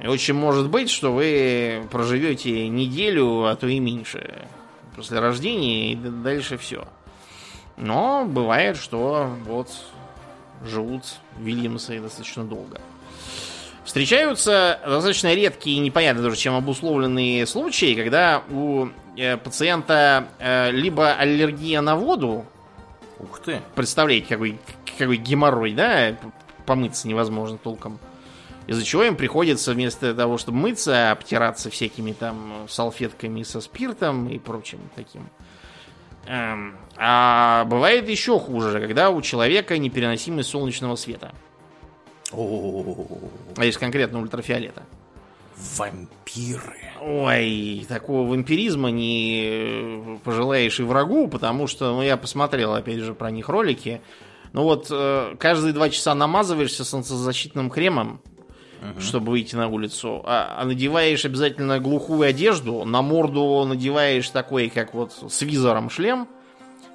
[0.00, 4.46] И очень может быть, что вы проживете неделю, а то и меньше
[4.94, 6.86] после рождения, и дальше все.
[7.78, 9.70] Но бывает, что вот
[10.62, 11.04] живут
[11.38, 12.78] Вильямсы достаточно долго.
[13.84, 21.14] Встречаются достаточно редкие и непонятные даже, чем обусловленные случаи, когда у э, пациента э, либо
[21.14, 22.46] аллергия на воду.
[23.18, 23.60] Ух ты.
[23.74, 24.58] Представляете, какой,
[24.98, 26.16] какой геморрой, да?
[26.64, 27.98] Помыться невозможно толком.
[28.68, 34.38] Из-за чего им приходится вместо того, чтобы мыться, обтираться всякими там салфетками со спиртом и
[34.38, 35.28] прочим таким.
[36.26, 41.32] Эм, а бывает еще хуже, когда у человека непереносимость солнечного света.
[43.56, 44.82] А есть конкретно ультрафиолета.
[45.76, 46.78] Вампиры.
[47.00, 53.30] Ой, такого вампиризма не пожелаешь и врагу, потому что, ну, я посмотрел, опять же, про
[53.30, 54.00] них ролики.
[54.52, 58.20] Ну вот, э, каждые два часа намазываешься солнцезащитным кремом,
[58.80, 59.00] угу.
[59.00, 64.94] чтобы выйти на улицу, а, а надеваешь обязательно глухую одежду, на морду надеваешь такой, как
[64.94, 66.28] вот с визором шлем,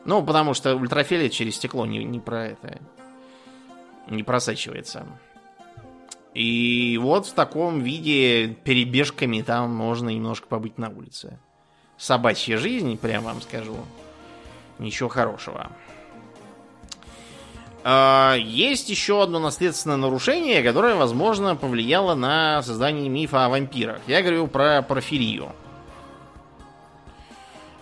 [0.06, 2.80] ну, потому что ультрафиолет через стекло не, не про это
[4.10, 5.06] не просачивается.
[6.38, 11.40] И вот в таком виде перебежками там можно немножко побыть на улице.
[11.98, 13.76] Собачья жизнь, прям вам скажу.
[14.78, 15.72] Ничего хорошего.
[17.84, 24.00] А, есть еще одно наследственное нарушение, которое, возможно, повлияло на создание мифа о вампирах.
[24.06, 25.56] Я говорю про порфирию.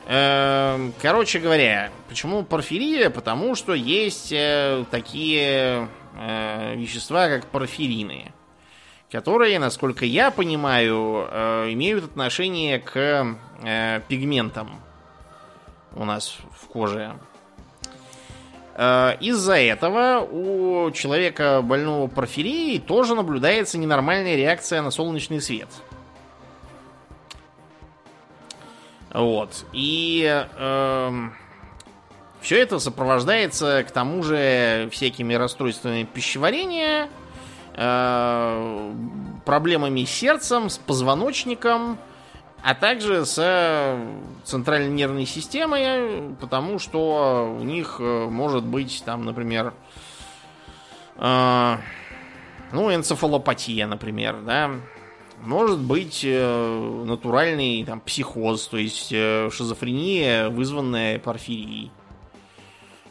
[0.08, 3.10] Эм, короче говоря, почему порфирия?
[3.10, 8.32] Потому что есть э, такие э, вещества, как порфирины
[9.15, 14.82] которые, насколько я понимаю, э, имеют отношение к э, пигментам
[15.95, 17.13] у нас в коже.
[18.73, 25.69] Э, из-за этого у человека больного порфирией тоже наблюдается ненормальная реакция на солнечный свет.
[29.13, 29.65] Вот.
[29.71, 31.30] И э,
[32.41, 37.08] все это сопровождается к тому же всякими расстройствами пищеварения,
[39.46, 41.98] проблемами с сердцем, с позвоночником,
[42.66, 44.00] а также с
[44.44, 49.76] центральной нервной системой, потому что у них э, может быть там, например,
[51.18, 51.78] э,
[52.72, 54.72] ну, энцефалопатия, например, да,
[55.42, 61.92] может быть э, натуральный там психоз, то есть э, шизофрения, вызванная порфирией.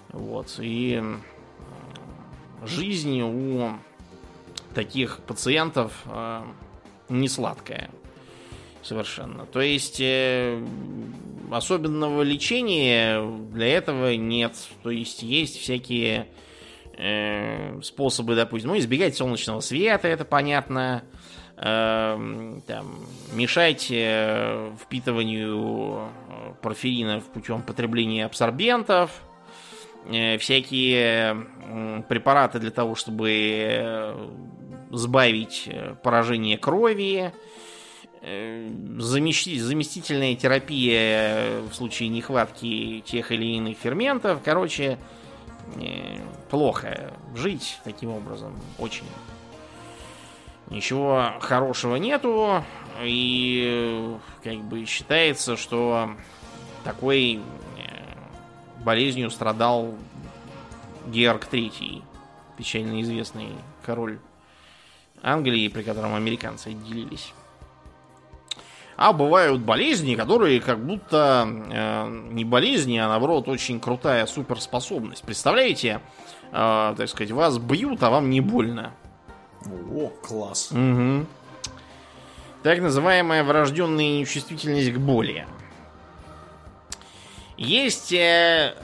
[0.09, 1.01] Вот, и
[2.65, 3.79] жизнь у
[4.75, 6.43] таких пациентов э,
[7.09, 7.91] не сладкая.
[8.83, 9.47] Совершенно.
[9.47, 10.63] То есть э,
[11.51, 14.53] особенного лечения для этого нет.
[14.83, 16.29] То есть есть всякие
[16.99, 21.05] э, способы, допустим, ну, избегать солнечного света, это понятно.
[21.57, 22.99] Э, там,
[23.33, 29.23] мешать э, впитыванию э, порфиринов путем потребления абсорбентов
[30.07, 31.47] э, всякие
[32.09, 34.15] препараты для того, чтобы
[34.97, 37.33] сбавить э, поражение крови,
[38.23, 44.41] э, заместительная терапия в случае нехватки тех или иных ферментов.
[44.45, 44.99] Короче,
[45.77, 46.19] э,
[46.51, 48.55] плохо жить таким образом.
[48.79, 49.07] Очень.
[50.71, 52.65] Ничего хорошего нету.
[53.03, 56.11] И как бы считается, что
[56.85, 57.41] такой
[58.83, 59.95] болезнью страдал
[61.09, 62.03] Георг III,
[62.57, 63.49] печально известный
[63.85, 64.19] король
[65.25, 67.33] Англии, при котором американцы отделились.
[68.97, 75.25] А бывают болезни, которые как будто э, не болезни, а наоборот очень крутая суперспособность.
[75.25, 76.01] Представляете,
[76.53, 78.93] э, так сказать, вас бьют, а вам не больно.
[79.91, 80.71] О, класс.
[80.71, 81.27] Угу.
[82.63, 85.47] Так называемая врожденная нечувствительность к боли.
[87.57, 88.75] Есть э,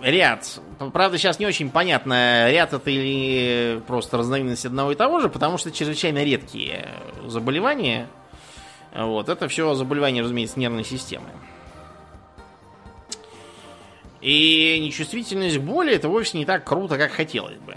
[0.00, 0.60] ряд.
[0.92, 5.58] Правда, сейчас не очень понятно, ряд это или просто разновидность одного и того же, потому
[5.58, 6.88] что чрезвычайно редкие
[7.26, 8.08] заболевания.
[8.94, 11.28] Вот, это все заболевания, разумеется, нервной системы.
[14.20, 17.76] И нечувствительность к боли это вовсе не так круто, как хотелось бы.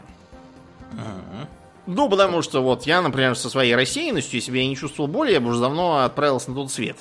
[1.88, 5.32] Ну, потому что вот я, например, со своей рассеянностью, если бы я не чувствовал боли,
[5.32, 6.98] я бы уже давно отправился на тот свет.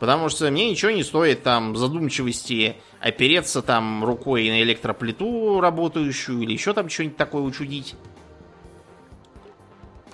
[0.00, 6.52] Потому что мне ничего не стоит там задумчивости опереться там рукой на электроплиту работающую или
[6.52, 7.94] еще там что-нибудь такое учудить.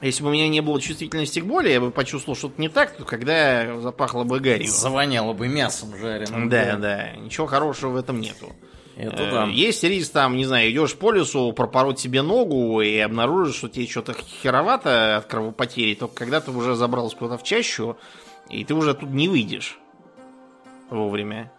[0.03, 2.97] Если бы у меня не было чувствительности к боли, я бы почувствовал что-то не так,
[2.97, 4.69] то когда запахло бы гарью.
[4.69, 6.49] Завоняло бы мясом жареным.
[6.49, 8.53] Да, да, ничего хорошего в этом нету.
[8.97, 9.45] Это да.
[9.45, 13.87] Есть риск, там, не знаю, идешь по лесу, пропороть себе ногу и обнаружишь, что тебе
[13.87, 17.97] что-то херовато от кровопотери, только когда ты уже забрался куда-то в чащу,
[18.49, 19.79] и ты уже тут не выйдешь
[20.91, 21.53] вовремя.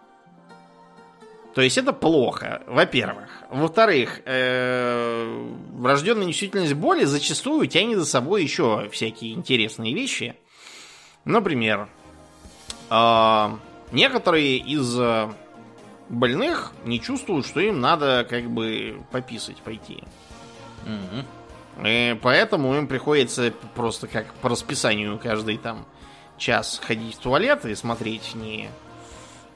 [1.54, 3.28] То есть это плохо, во-первых.
[3.50, 10.36] Во-вторых, э, врожденная нечувствительность боли зачастую тянет за собой еще всякие интересные вещи.
[11.24, 11.88] Например,
[12.90, 13.48] э,
[13.90, 15.28] некоторые из э,
[16.08, 20.04] больных не чувствуют, что им надо как бы пописать пойти.
[20.86, 21.86] Мгм.
[21.86, 25.86] И поэтому им приходится просто как по расписанию каждый там
[26.38, 28.68] час ходить в туалет и смотреть, не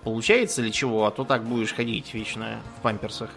[0.05, 3.31] получается ли чего, а то так будешь ходить вечно в памперсах.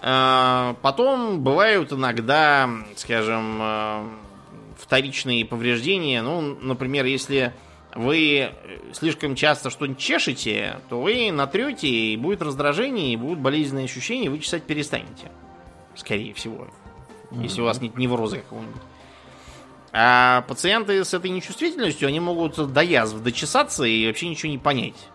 [0.00, 4.08] А, Потом бывают иногда, скажем, э,
[4.78, 6.22] вторичные повреждения.
[6.22, 7.52] Ну, например, если
[7.94, 8.52] вы
[8.92, 14.28] слишком часто что-нибудь чешете, то вы натрете, и будет раздражение, и будут болезненные ощущения, и
[14.28, 15.32] вы чесать перестанете.
[15.96, 16.68] Скорее всего.
[17.32, 18.80] Если у вас нет невроза какого-нибудь.
[19.92, 25.08] А пациенты с этой нечувствительностью, они могут до язв дочесаться и вообще ничего не понять.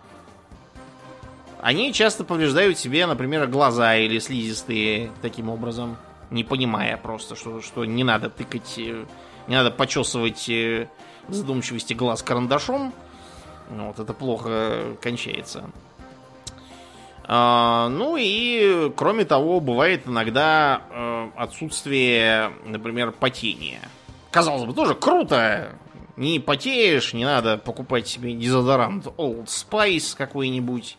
[1.62, 5.96] Они часто повреждают себе, например, глаза или слизистые таким образом,
[6.30, 9.06] не понимая просто, что, что не надо тыкать, э,
[9.48, 10.90] не надо почесывать э,
[11.30, 12.94] задумчивости глаз карандашом.
[13.70, 15.70] Вот, это плохо кончается.
[17.26, 23.80] А, ну и, кроме того, бывает иногда э, отсутствие, например, потения.
[24.34, 25.74] Казалось бы, тоже круто.
[26.18, 30.98] Не потеешь, не надо покупать себе дезодорант Old Spice какой-нибудь.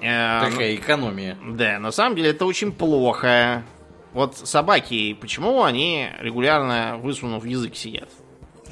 [0.00, 1.36] Э, Такая экономия.
[1.46, 3.62] да, на самом деле это очень плохо.
[4.12, 8.08] Вот собаки, почему они регулярно высунув язык сидят?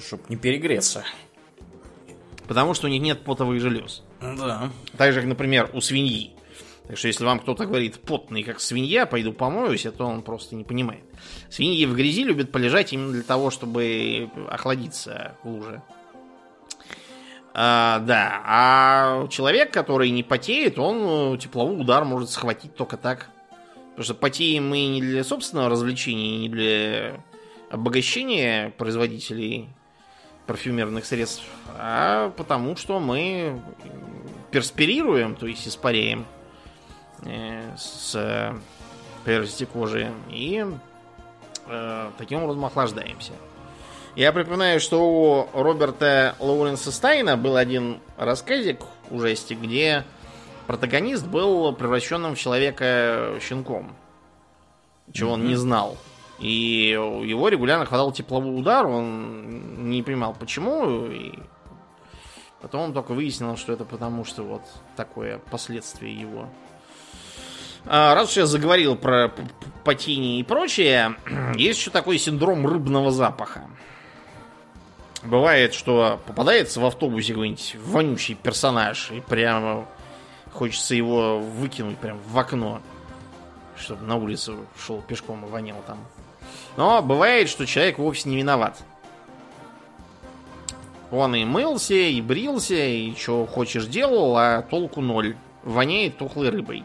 [0.04, 1.04] Чтоб не перегреться.
[2.46, 4.02] Потому что у них нет потовых желез.
[4.20, 4.70] Да.
[4.96, 6.31] Так же, как, например, у свиньи.
[6.88, 10.64] Так что если вам кто-то говорит потный, как свинья, пойду помоюсь, то он просто не
[10.64, 11.04] понимает.
[11.48, 15.82] Свиньи в грязи любят полежать именно для того, чтобы охладиться в луже.
[17.54, 23.28] А, да, а человек, который не потеет, он э, тепловой удар может схватить только так.
[23.90, 27.22] Потому что потеем мы не для собственного развлечения, не для
[27.70, 29.68] обогащения производителей
[30.46, 31.44] парфюмерных средств,
[31.78, 33.60] а потому что мы
[34.50, 36.26] перспирируем, то есть испаряем
[37.24, 38.54] с э,
[39.24, 40.64] поверхности кожи и
[41.66, 43.32] э, таким образом охлаждаемся.
[44.14, 50.04] Я припоминаю, что у Роберта Лоуренса Стайна был один рассказик ужастик, где
[50.66, 53.94] протагонист был превращенным в человека щенком,
[55.12, 55.96] чего он не знал.
[56.38, 61.38] И его регулярно хватал тепловой удар, он не понимал почему, и
[62.60, 64.62] потом он только выяснил, что это потому, что вот
[64.96, 66.48] такое последствие его.
[67.86, 69.48] А, Раз уж я заговорил про п- п-
[69.84, 71.16] потение и прочее,
[71.56, 73.62] есть еще такой синдром рыбного запаха.
[75.24, 79.86] Бывает, что попадается в автобусе какой-нибудь вонючий персонаж, и прямо
[80.52, 82.80] хочется его выкинуть прям в окно,
[83.76, 85.98] чтобы на улицу шел пешком и вонял там.
[86.76, 88.82] Но бывает, что человек вовсе не виноват.
[91.12, 95.36] Он и мылся, и брился, и что хочешь делал, а толку ноль.
[95.62, 96.84] Воняет тухлой рыбой.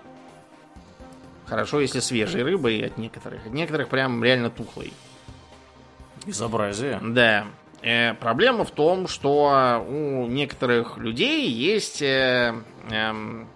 [1.48, 3.46] Хорошо, если свежей рыбой от некоторых.
[3.46, 4.92] От некоторых прям реально тухлой.
[6.26, 7.00] Безобразие.
[7.02, 7.46] Да.
[7.82, 12.54] Э, проблема в том, что у некоторых людей есть э,
[12.92, 13.48] эм,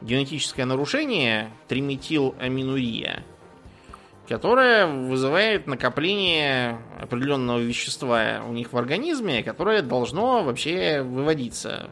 [0.00, 3.24] генетическое нарушение триметиламинурия,
[4.26, 11.90] которое вызывает накопление определенного вещества у них в организме, которое должно вообще выводиться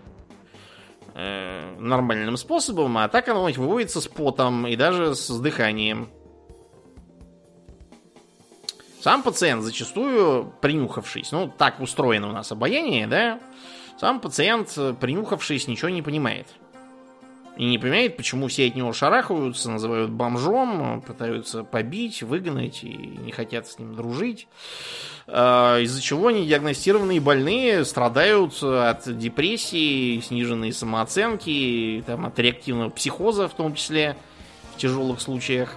[1.14, 6.08] э, нормальным способом, а так оно выводится с потом и даже с дыханием.
[9.00, 13.40] Сам пациент зачастую принюхавшись, ну так устроено у нас обаяние, да,
[13.98, 16.46] сам пациент, принюхавшись, ничего не понимает.
[17.60, 23.32] И не понимает, почему все от него шарахаются, называют бомжом, пытаются побить, выгнать и не
[23.32, 24.48] хотят с ним дружить.
[25.26, 33.52] А, из-за чего недиагностированные больные страдают от депрессии, сниженной самооценки, там, от реактивного психоза в
[33.52, 34.16] том числе,
[34.74, 35.76] в тяжелых случаях.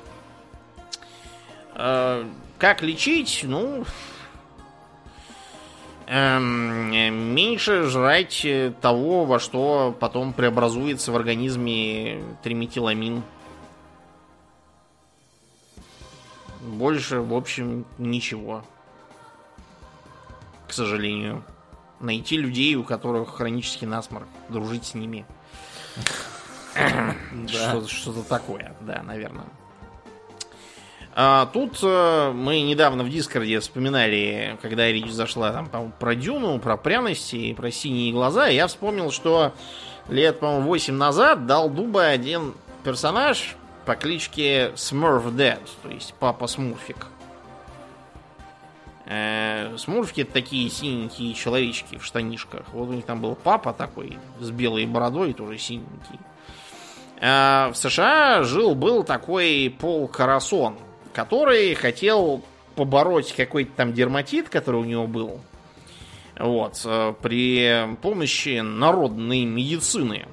[1.74, 2.26] А,
[2.60, 3.42] как лечить?
[3.44, 3.84] Ну,
[6.08, 8.46] эм, меньше жрать
[8.82, 13.24] того, во что потом преобразуется в организме триметиламин.
[16.62, 18.64] Больше, в общем, ничего
[20.74, 21.44] к сожалению.
[22.00, 25.24] Найти людей, у которых хронический насморк, дружить с ними.
[27.48, 29.46] Что-то такое, да, наверное.
[31.16, 36.76] А, тут э, мы недавно в Дискорде вспоминали, когда речь зашла там, про Дюну, про
[36.76, 39.54] пряности, про синие глаза, и я вспомнил, что
[40.10, 43.56] лет, по-моему, 8 назад дал дуба один персонаж
[43.86, 47.08] по кличке Smurf Dead, то есть Папа Смурфик.
[49.06, 52.66] Э, смурфки такие синенькие человечки в штанишках.
[52.72, 56.20] Вот у них там был папа такой с белой бородой, тоже синенький.
[57.20, 60.78] Э, в США жил-был такой Пол Карасон,
[61.14, 62.44] который хотел
[62.76, 65.40] побороть какой-то там дерматит, который у него был.
[66.38, 70.26] Вот, э, при помощи народной медицины.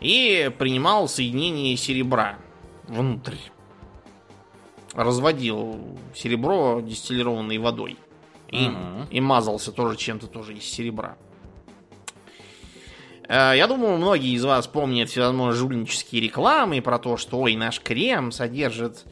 [0.00, 2.38] И принимал соединение серебра
[2.88, 3.36] внутрь
[4.94, 7.96] разводил серебро дистиллированной водой.
[8.48, 9.06] И, угу.
[9.10, 11.16] и мазался тоже чем-то тоже из серебра.
[13.26, 17.80] Э, я думаю, многие из вас помнят всевозможные жульнические рекламы про то, что ой, наш
[17.80, 19.04] крем содержит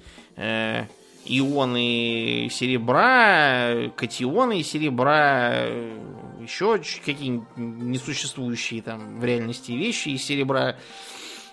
[1.24, 5.98] ионы серебра, катионы серебра, э,
[6.42, 10.76] еще какие-нибудь несуществующие там в реальности вещи из серебра.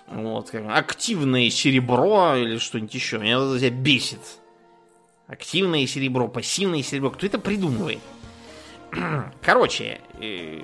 [0.06, 3.18] Вот, активное серебро или что-нибудь еще.
[3.18, 4.20] Меня это бесит.
[5.26, 7.10] Активное серебро, пассивное серебро.
[7.10, 8.00] Кто это придумывает?
[9.42, 10.60] Короче, э,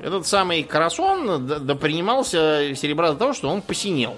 [0.00, 4.16] этот самый Карасон допринимался серебра до того, что он посинел.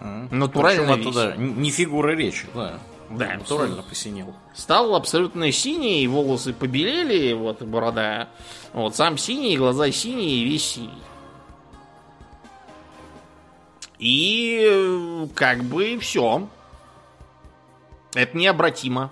[0.00, 2.78] Натурально оттуда не фигура речи, да.
[3.10, 4.34] Да, натурально посинел.
[4.54, 8.28] Стал абсолютно синий, волосы побелели, вот, борода.
[8.72, 11.02] Вот, сам синий, глаза синие, весь синий.
[13.98, 16.48] И как бы все.
[18.14, 19.10] Это необратимо.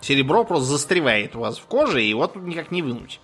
[0.00, 3.20] Серебро просто застревает у вас в коже, и вот тут никак не вынуть.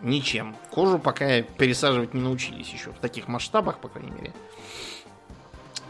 [0.00, 0.56] Ничем.
[0.70, 2.90] Кожу пока пересаживать не научились еще.
[2.90, 4.32] В таких масштабах, по крайней мере.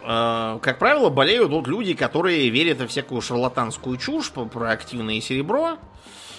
[0.06, 5.78] Э, как правило, болеют вот люди, которые верят во всякую шарлатанскую чушь про активное серебро.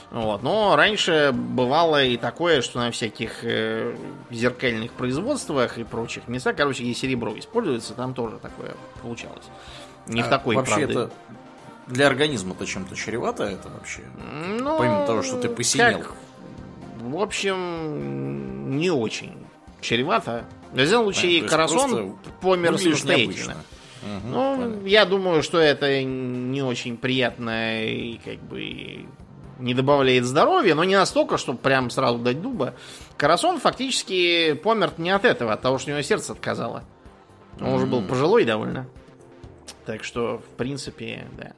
[0.09, 0.41] Вот.
[0.41, 3.93] Но раньше бывало и такое, что на всяких э,
[4.31, 9.45] зеркальных производствах и прочих местах, короче, где серебро используется, там тоже такое получалось.
[10.07, 10.99] Не а в такой, вообще правда.
[11.01, 11.11] это
[11.87, 14.01] для организма-то чем-то чревато это вообще?
[14.59, 15.99] Ну, Помимо того, что ты посинел.
[15.99, 16.13] Как,
[17.01, 19.33] в общем, не очень
[19.81, 20.45] чревато.
[20.71, 23.57] В любом случае, да, Карасон помер самостоятельно.
[24.03, 24.87] Угу, ну, понятно.
[24.87, 29.05] я думаю, что это не очень приятно и как бы
[29.59, 32.75] не добавляет здоровья, но не настолько, чтобы прям сразу дать дуба.
[33.17, 36.83] Карасон фактически помер не от этого, а от того, что у него сердце отказало.
[37.59, 37.75] Он mm-hmm.
[37.75, 38.87] уже был пожилой довольно.
[39.85, 41.53] Так что, в принципе, да.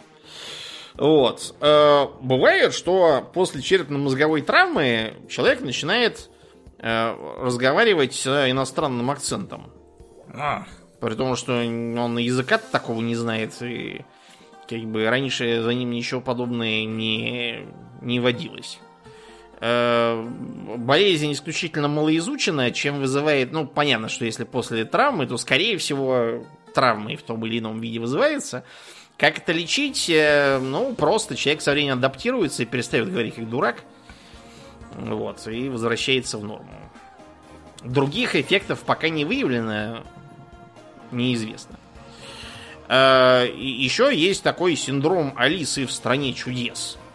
[0.96, 1.56] Вот.
[1.62, 6.30] Э, бывает, что после черепно-мозговой травмы человек начинает
[6.82, 9.72] разговаривать с иностранным акцентом.
[10.34, 10.66] А.
[11.02, 13.54] При том, что он языка такого не знает.
[13.62, 14.06] И
[14.68, 17.68] как бы раньше за ним ничего подобное не
[18.02, 18.80] не водилось.
[19.62, 20.26] Э,
[20.78, 27.18] болезнь исключительно малоизученная, чем вызывает, ну, понятно, что если после травмы, то, скорее всего, травмой
[27.18, 28.64] в том или ином виде вызывается.
[29.18, 30.10] Как это лечить?
[30.10, 33.84] Э, ну, просто человек со временем адаптируется и перестает говорить как дурак.
[34.96, 36.70] Вот, и возвращается в норму.
[37.84, 40.04] Других эффектов пока не выявлено,
[41.12, 41.78] неизвестно.
[42.88, 46.98] Э, Еще есть такой синдром Алисы в стране чудес–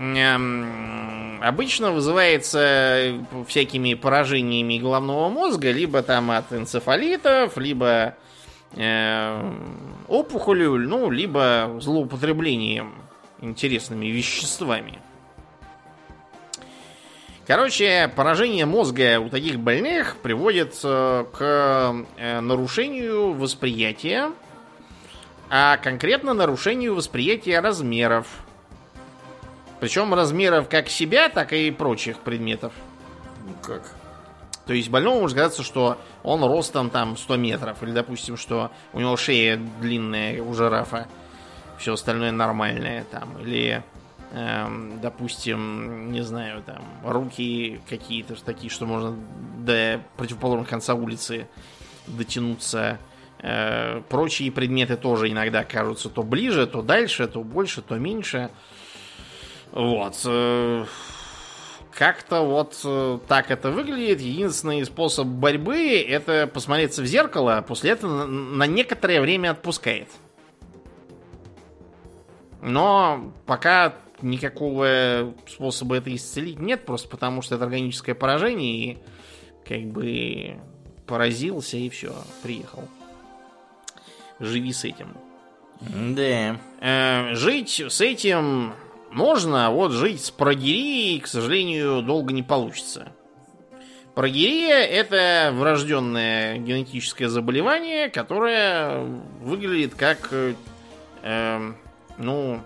[0.00, 3.14] обычно вызывается
[3.46, 8.14] всякими поражениями головного мозга, либо там от энцефалитов, либо
[8.76, 9.52] э,
[10.08, 12.94] опухолью, ну, либо злоупотреблением
[13.42, 15.00] интересными веществами.
[17.50, 21.36] Короче, поражение мозга у таких больных приводит к
[22.16, 24.30] э, нарушению восприятия,
[25.48, 28.28] а конкретно нарушению восприятия размеров
[29.80, 32.72] причем размеров как себя, так и прочих предметов.
[33.44, 33.82] Ну как?
[34.66, 37.82] То есть больному может казаться, что он ростом там 100 метров.
[37.82, 41.08] Или, допустим, что у него шея длинная у жирафа.
[41.78, 43.40] Все остальное нормальное там.
[43.40, 43.82] Или,
[44.32, 49.16] эм, допустим, не знаю, там, руки какие-то такие, что можно
[49.58, 51.48] до противоположного конца улицы
[52.06, 52.98] дотянуться.
[53.42, 58.50] Э, прочие предметы тоже иногда кажутся то ближе, то дальше, то больше, то меньше.
[59.72, 60.20] Вот.
[60.26, 60.84] Э,
[61.92, 64.20] как-то вот э, так это выглядит.
[64.20, 70.08] Единственный способ борьбы это посмотреться в зеркало, а после этого на некоторое время отпускает.
[72.62, 78.98] Но пока никакого способа это исцелить нет, просто потому что это органическое поражение, и
[79.66, 80.56] как бы
[81.06, 82.88] поразился и все, приехал.
[84.38, 85.16] Живи с этим.
[85.80, 86.58] Да.
[86.80, 88.74] Э, жить с этим
[89.10, 93.12] можно, а вот жить с прогирией, к сожалению, долго не получится.
[94.14, 99.04] Прогирия– это врожденное генетическое заболевание, которое
[99.40, 100.32] выглядит как,
[101.22, 101.72] э,
[102.18, 102.60] ну,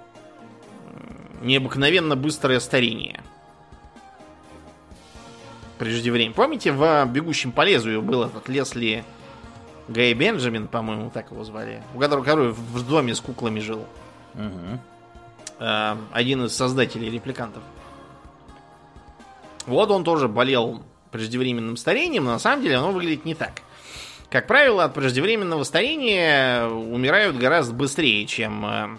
[1.43, 3.23] необыкновенно быстрое старение.
[5.79, 6.35] Преждевременно.
[6.35, 9.05] Помните, в «Бегущем по лезвию» был этот Лесли
[9.89, 13.85] Гай Бенджамин, по-моему, так его звали, у которого, который в доме с куклами жил.
[14.35, 14.81] Угу.
[15.61, 17.63] Э, один из создателей репликантов.
[19.67, 23.63] Вот он тоже болел преждевременным старением, но на самом деле оно выглядит не так.
[24.31, 28.99] Как правило, от преждевременного старения умирают гораздо быстрее, чем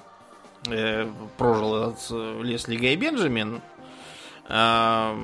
[0.69, 1.07] э,
[1.37, 3.61] прожил этот э, Лесли Гай Бенджамин.
[4.47, 5.15] Э,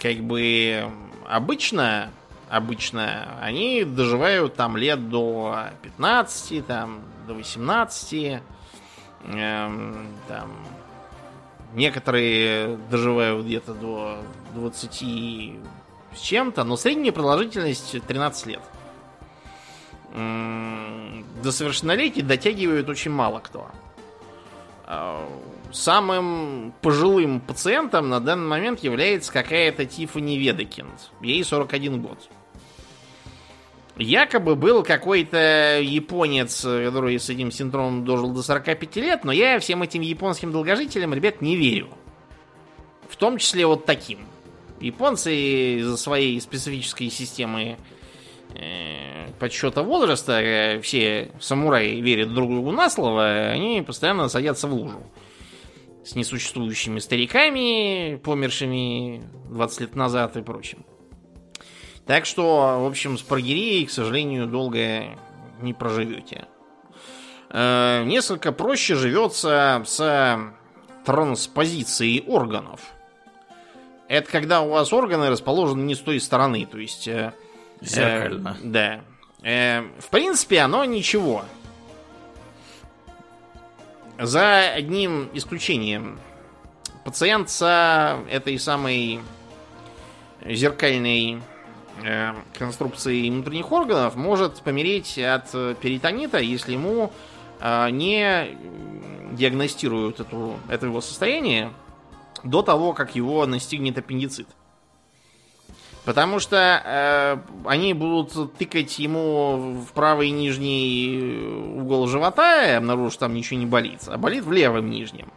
[0.00, 0.90] как бы
[1.28, 2.10] обычно,
[2.48, 8.42] обычно они доживают там лет до 15, там, до 18
[9.24, 10.50] Эм, там,
[11.74, 14.18] некоторые доживают где-то до
[14.54, 15.60] 20
[16.14, 18.62] с чем-то, но средняя продолжительность 13 лет.
[20.12, 23.70] До совершеннолетия дотягивают очень мало кто.
[24.94, 25.26] А,
[25.72, 30.92] самым пожилым пациентом на данный момент является какая-то Тиффани Ведекинд.
[31.22, 32.28] Ей 41 год.
[33.96, 39.82] Якобы был какой-то японец, который с этим синдромом дожил до 45 лет, но я всем
[39.82, 41.88] этим японским долгожителям, ребят, не верю.
[43.08, 44.18] В том числе вот таким.
[44.78, 45.34] Японцы
[45.78, 47.76] из-за своей специфической системы э,
[49.42, 55.02] подсчета возраста, э, все самураи верят друг другу на слово, они постоянно садятся в лужу.
[56.04, 60.84] С несуществующими стариками, помершими 20 лет назад и прочим.
[62.06, 65.18] Так что, в общем, с прогирией, к сожалению, долго
[65.60, 66.46] не проживете.
[67.50, 70.38] Э, несколько проще живется с
[71.04, 72.80] транспозицией органов.
[74.06, 77.08] Это когда у вас органы расположены не с той стороны, то есть...
[77.82, 78.56] Э, Зеркально.
[78.62, 79.00] Э, да.
[79.42, 81.44] Э, в принципе, оно ничего.
[84.18, 86.18] За одним исключением.
[87.04, 89.20] Пациент с этой самой
[90.44, 91.42] зеркальной
[92.04, 97.12] Э, конструкции внутренних органов может помереть от перитонита, если ему
[97.60, 98.56] э, не
[99.32, 101.70] диагностируют эту, это его состояние
[102.42, 104.48] до того, как его настигнет аппендицит.
[106.04, 111.46] Потому что э, они будут тыкать ему в правый нижний
[111.76, 115.28] угол живота и обнаружат, что там ничего не болит, а болит в левом нижнем.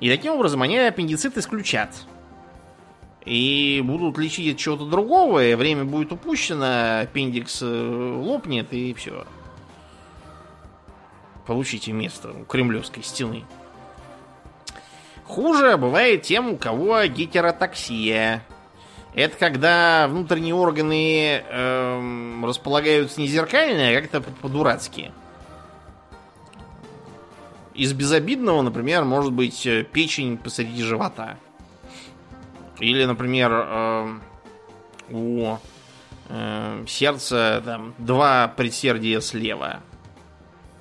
[0.00, 1.90] И таким образом они аппендицит исключат
[3.24, 9.24] и будут лечить от чего-то другого, и время будет упущено, аппендикс э, лопнет, и все.
[11.46, 13.44] Получите место у Кремлевской стены.
[15.24, 18.42] Хуже бывает тем, у кого гетеротоксия.
[19.14, 25.12] Это когда внутренние органы эм, располагаются не зеркально, а как-то по-дурацки.
[27.74, 31.38] Из безобидного, например, может быть э, печень посреди живота.
[32.78, 34.18] Или, например, э,
[35.10, 35.56] у
[36.30, 39.80] э, сердца там, два предсердия слева.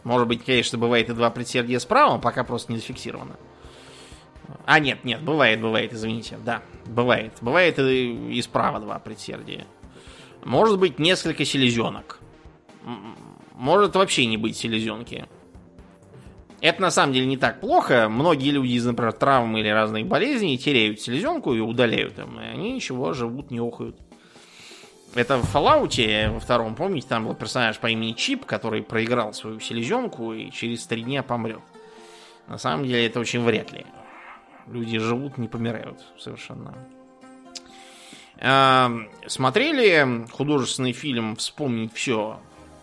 [0.06, 3.36] Может быть, конечно, бывает и два предсердия справа, пока просто не зафиксировано.
[4.66, 6.38] А, нет, нет, бывает, бывает, извините.
[6.46, 7.34] Да, бывает.
[7.42, 9.66] Бывает и, и справа два предсердия.
[10.44, 12.20] Может быть, несколько селезенок.
[13.54, 15.28] Может вообще не быть селезенки.
[16.62, 18.08] Это на самом деле не так плохо.
[18.08, 22.40] Многие люди из, например, травм или разных болезней теряют селезенку и удаляют им.
[22.40, 23.98] И они ничего, живут, не охают.
[25.14, 29.60] Это в Fallout во втором, помните, там был персонаж по имени Чип, который проиграл свою
[29.60, 31.60] селезенку и через три дня помрет.
[32.48, 33.86] На самом деле это очень вряд ли.
[34.72, 36.74] Люди живут, не помирают совершенно.
[38.38, 42.40] Эм, смотрели художественный фильм «Вспомнить все»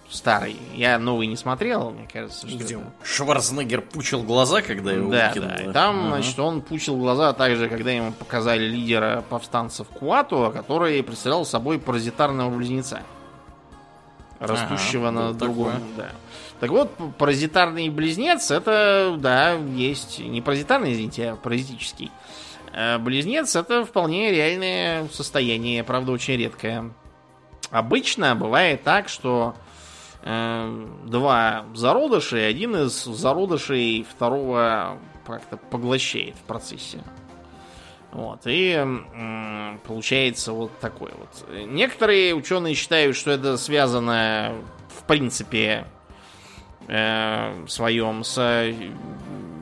[0.09, 0.57] старый?
[0.75, 2.47] Я новый не смотрел, мне кажется.
[2.47, 5.51] Что Где это- Шварценеггер пучил глаза, когда его Да, выкинуло.
[5.51, 5.63] да.
[5.65, 6.09] И там, Ага.
[6.09, 12.55] значит, он пучил глаза также, когда ему показали лидера повстанцев Куату, который представлял собой паразитарного
[12.55, 13.03] близнеца.
[14.39, 15.73] Растущего Ага, на другом.
[15.73, 15.83] такое.
[15.97, 16.09] Да.
[16.61, 20.19] Так вот, паразитарный близнец, это, да, есть.
[20.19, 22.11] Не паразитарный, извините, а паразитический.
[22.73, 26.93] Э, Близнец это вполне реальное состояние, правда, очень редкое.
[27.71, 29.55] Обычно бывает так, что
[30.23, 37.03] э, два зародыша, и один из зародышей второго как-то поглощает в процессе.
[38.11, 41.47] Вот, и м, получается вот такой вот.
[41.67, 44.55] Некоторые ученые считают, что это связано,
[44.99, 45.87] в принципе,
[46.89, 48.75] э, своем с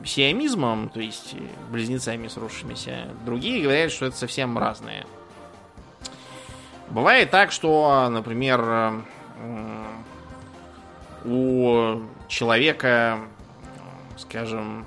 [0.05, 1.35] сиамизмом, то есть
[1.69, 3.09] близнецами сросшимися.
[3.25, 5.05] Другие говорят, что это совсем разное.
[6.89, 9.01] Бывает так, что, например, э,
[11.25, 13.19] у человека,
[14.17, 14.85] скажем,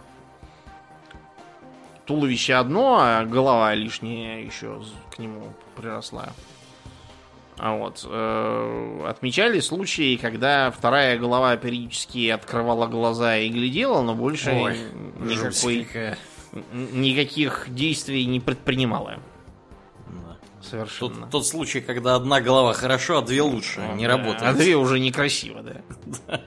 [2.06, 4.82] туловище одно, а голова лишняя еще
[5.14, 6.30] к нему приросла.
[7.62, 14.50] А вот э, отмечали случаи, когда вторая голова периодически открывала глаза и глядела, но больше
[14.50, 14.78] Ой,
[15.18, 15.86] никакой,
[16.72, 19.18] никаких действий не предпринимала.
[20.08, 20.38] Да.
[20.62, 21.20] Совершенно.
[21.22, 24.42] Тот, тот случай, когда одна голова хорошо, а две лучше, не Да, работает.
[24.42, 26.40] А две уже некрасиво, да.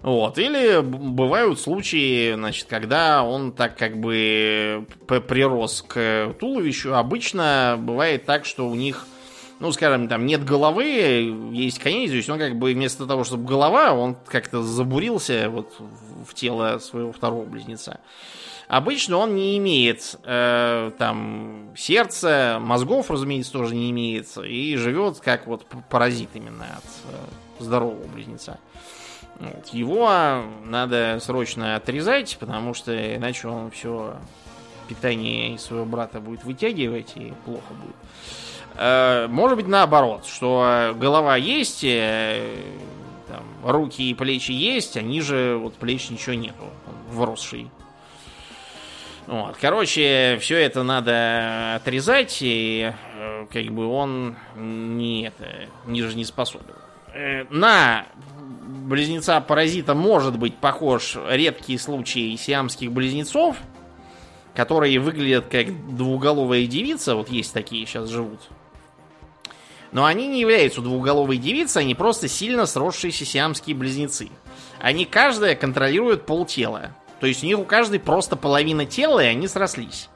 [0.00, 0.38] Вот.
[0.38, 6.94] Или бывают случаи, значит, когда он так как бы прирос к туловищу.
[6.94, 9.06] Обычно бывает так, что у них,
[9.60, 13.44] ну, скажем, там нет головы, есть конец, то есть он как бы вместо того, чтобы
[13.44, 15.74] голова, он как-то забурился вот
[16.26, 18.00] в тело своего второго близнеца.
[18.68, 25.46] Обычно он не имеет э, там сердца, мозгов, разумеется, тоже не имеет, и живет как
[25.46, 28.58] вот паразит именно от э, здорового близнеца.
[29.40, 29.68] Вот.
[29.68, 34.16] Его надо срочно отрезать, потому что иначе он все
[34.88, 37.96] питание своего брата будет вытягивать и плохо будет.
[38.78, 42.62] Э, Может быть наоборот, что голова есть, э,
[43.26, 47.70] там, руки и плечи есть, а ниже вот плеч ничего нету, он вросший.
[49.26, 49.56] Вот.
[49.60, 56.74] Короче, все это надо отрезать, и э, как бы он не это, ниже не способен.
[57.12, 58.06] Э, На
[58.86, 63.56] близнеца-паразита может быть похож редкий случай сиамских близнецов,
[64.54, 68.40] которые выглядят как двуголовая девица, вот есть такие сейчас живут.
[69.92, 74.28] Но они не являются двуголовой девицей, они просто сильно сросшиеся сиамские близнецы.
[74.80, 76.90] Они каждая контролирует полтела.
[77.20, 80.08] То есть у них у каждой просто половина тела, и они срослись.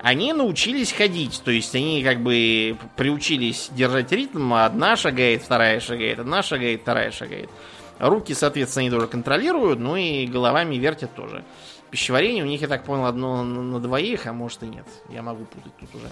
[0.00, 5.80] Они научились ходить, то есть они как бы приучились держать ритм, а одна шагает, вторая
[5.80, 7.50] шагает, одна шагает, вторая шагает.
[7.98, 11.44] Руки, соответственно, они тоже контролируют, ну и головами вертят тоже.
[11.90, 14.86] Пищеварение у них, я так понял, одно на двоих, а может и нет.
[15.10, 16.10] Я могу путать тут уже.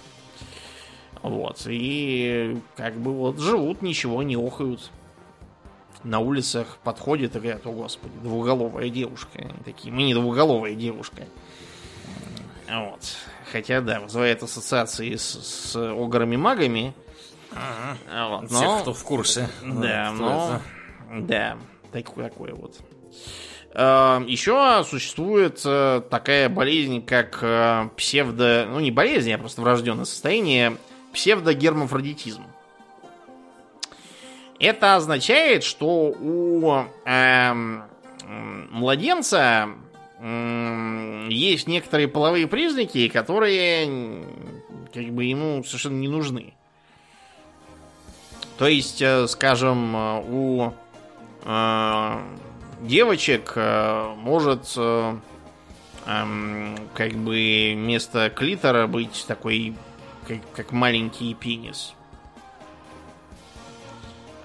[1.22, 1.62] Вот.
[1.66, 4.90] И как бы вот живут, ничего не охают.
[6.02, 9.30] На улицах подходят и говорят, о господи, двуголовая девушка.
[9.38, 11.24] Они такие, мы не двуголовая девушка.
[12.70, 13.00] Вот.
[13.52, 16.94] Хотя, да, вызывает ассоциации с, с ограми-магами.
[17.50, 19.48] Вот, Тех, но- кто в курсе.
[19.62, 20.60] да, но...
[21.08, 21.20] это.
[21.22, 21.58] Да,
[21.90, 22.78] такое, такое вот.
[23.74, 28.66] Э, Еще существует э, такая болезнь, как э, псевдо...
[28.70, 30.76] Ну, не болезнь, а просто врожденное состояние
[31.12, 32.44] псевдогермафродитизм.
[34.58, 37.84] Это означает, что у м,
[38.70, 39.70] младенца
[40.20, 44.24] м, есть некоторые половые признаки, которые
[44.92, 46.54] как бы ему совершенно не нужны.
[48.58, 50.72] То есть, э, скажем, э, у
[51.44, 52.18] э,
[52.82, 55.16] девочек э, может э,
[56.06, 59.74] эм, как бы вместо клитора быть такой
[60.30, 61.94] как, как маленький пенис.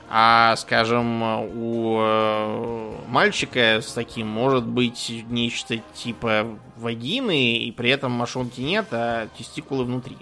[0.10, 8.12] А, скажем, у э, мальчика с таким может быть нечто типа вагины, и при этом
[8.12, 10.18] мошонки нет, а тестикулы внутри.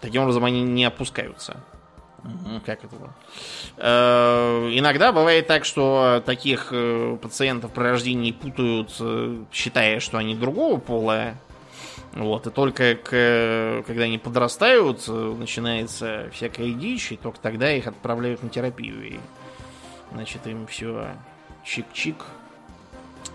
[0.00, 1.62] Таким образом, они не опускаются.
[2.64, 2.96] Как это?
[3.76, 10.34] Э, Иногда бывает так, что таких э, пациентов при рождении путают, э, считая, что они
[10.34, 11.34] другого пола.
[12.14, 17.86] Вот, и только к- когда они подрастают, э, начинается всякая дичь, и только тогда их
[17.86, 19.06] отправляют на терапию.
[19.06, 19.20] И,
[20.12, 21.08] значит, им все
[21.64, 22.16] чик-чик,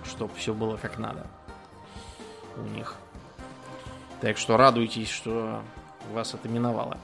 [0.06, 1.26] чтобы все было как надо
[2.58, 2.96] у них.
[4.22, 5.62] Так что радуйтесь, что
[6.14, 6.98] вас это миновало.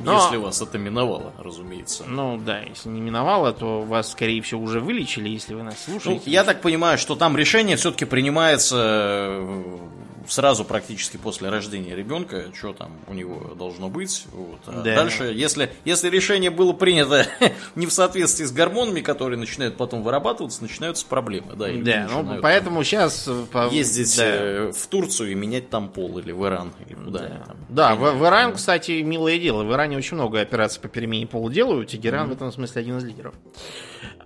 [0.00, 0.14] Но...
[0.16, 2.04] Если вас это миновало, разумеется.
[2.06, 6.22] Ну да, если не миновало, то вас, скорее всего, уже вылечили, если вы нас слушаете.
[6.26, 9.78] Ну, я так понимаю, что там решение все-таки принимается э,
[10.28, 14.26] сразу практически после рождения ребенка, что там у него должно быть.
[14.32, 14.60] Вот.
[14.66, 14.96] А да.
[14.96, 17.26] Дальше, если, если решение было принято
[17.74, 21.54] не в соответствии с гормонами, которые начинают потом вырабатываться, начинаются проблемы.
[21.54, 23.28] Да, да ну, поэтому там, сейчас...
[23.28, 24.24] Э, ездить да.
[24.26, 27.44] Э, в Турцию и менять там пол, или в Иран, или куда да.
[27.46, 27.56] там.
[27.68, 29.64] Да, в, в Иран, кстати, милое дело.
[29.64, 31.90] В Иране очень много операций по перемене пола делают.
[31.90, 32.30] Тегеран mm-hmm.
[32.30, 33.34] в этом смысле один из лидеров.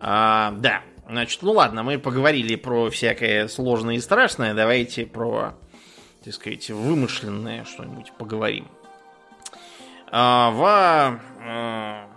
[0.01, 4.55] А, да, Значит, ну ладно, мы поговорили про всякое сложное и страшное.
[4.55, 5.55] Давайте про
[6.27, 8.66] так сказать, вымышленное что-нибудь поговорим.
[10.11, 12.09] А, в а,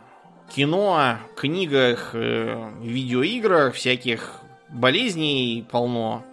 [0.55, 6.25] кино, книгах, э, видеоиграх всяких болезней полно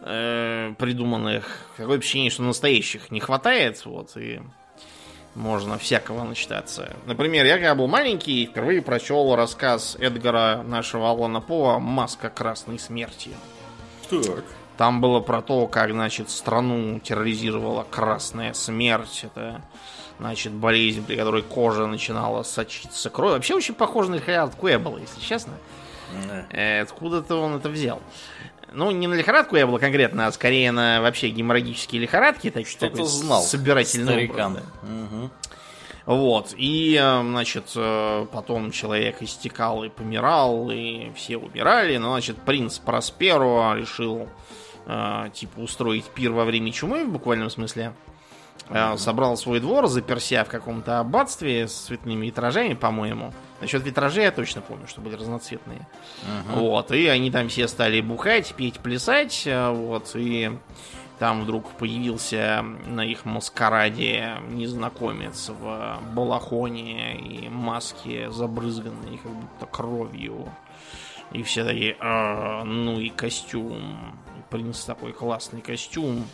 [0.00, 1.66] э, придуманных.
[1.76, 3.84] Такое ощущение, что настоящих не хватает.
[3.84, 4.40] Вот, и
[5.34, 6.96] можно всякого начитаться.
[7.04, 13.32] Например, я когда был маленький, впервые прочел рассказ Эдгара нашего Алана Поа «Маска красной смерти».
[14.08, 14.44] Так.
[14.76, 19.20] Там было про то, как, значит, страну терроризировала красная смерть.
[19.24, 19.62] Это,
[20.18, 23.36] значит, болезнь, при которой кожа начинала сочиться кровью.
[23.36, 25.54] Вообще очень похоже на лихорадку Эбола, если честно.
[26.12, 26.82] Mm.
[26.82, 28.00] Откуда-то он это взял.
[28.74, 32.50] Ну, не на лихорадку я был конкретно, а скорее на вообще геморрагические лихорадки.
[32.50, 33.42] Так что знал.
[33.42, 34.52] Собирательный старикан.
[34.52, 35.16] Образ, да.
[35.16, 35.30] угу.
[36.06, 36.54] Вот.
[36.56, 41.96] И, э, значит, э, потом человек истекал и помирал, и все умирали.
[41.96, 44.28] Но, значит, принц Просперо решил
[44.86, 47.92] э, типа устроить пир во время чумы в буквальном смысле.
[48.68, 53.32] Э, собрал свой двор, заперся в каком-то аббатстве с цветными витражами, по-моему.
[53.60, 55.86] Насчет витражей я точно помню, что были разноцветные.
[56.22, 56.58] Uh-huh.
[56.60, 59.42] Вот, и они там все стали бухать, петь, плясать.
[59.46, 60.50] Э, вот, и
[61.18, 70.48] там вдруг появился на их маскараде незнакомец в балахоне и маске, забрызганной как будто кровью.
[71.30, 74.18] И все такие, а, ну и костюм
[74.52, 76.26] принц такой классный костюм,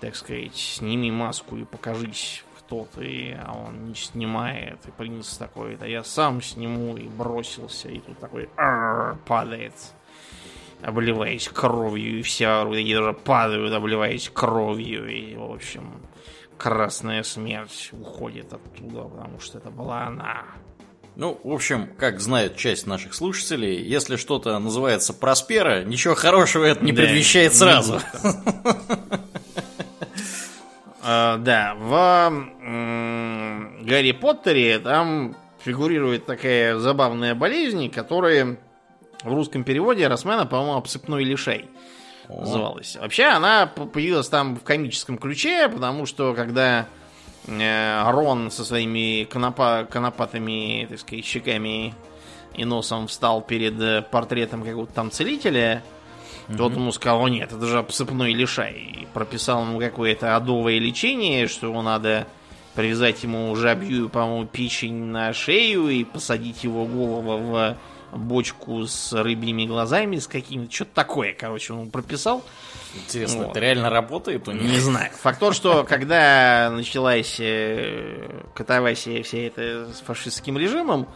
[0.00, 5.76] так сказать, сними маску и покажись, кто ты, а он не снимает, и принц такой,
[5.76, 8.50] да я сам сниму, и бросился, и тут такой
[9.26, 9.72] падает,
[10.82, 16.02] обливаясь кровью, и все другие тоже падают, обливаясь кровью, и, в общем,
[16.58, 20.44] красная смерть уходит оттуда, потому что это была она.
[21.18, 26.84] Ну, в общем, как знает часть наших слушателей, если что-то называется Проспера, ничего хорошего это
[26.84, 28.00] не да, предвещает сразу.
[31.10, 32.30] А, да, в
[33.82, 38.58] Гарри Поттере там фигурирует такая забавная болезнь, которая
[39.22, 41.64] в русском переводе Росмена, по-моему, обсыпной лишай
[42.28, 42.96] называлась.
[43.00, 46.88] Вообще она появилась там в комическом ключе, потому что когда
[47.48, 51.94] Рон со своими конопа, конопатыми, так сказать, щеками
[52.54, 55.82] и носом встал перед э, портретом какого-то там целителя,
[56.48, 58.72] mm тот ему сказал, о нет, это же обсыпной лишай.
[58.72, 62.26] И прописал ему какое-то адовое лечение, что его надо
[62.74, 67.76] привязать ему жабью, по-моему, печень на шею и посадить его голову в
[68.12, 72.42] бочку с рыбьими глазами, с какими-то, что-то такое, короче, он прописал.
[72.94, 73.50] Интересно, вот.
[73.50, 74.62] это реально работает у них?
[74.62, 75.10] Не знаю.
[75.20, 81.06] Факт то, что когда началась э, катавасия вся эта с фашистским режимом,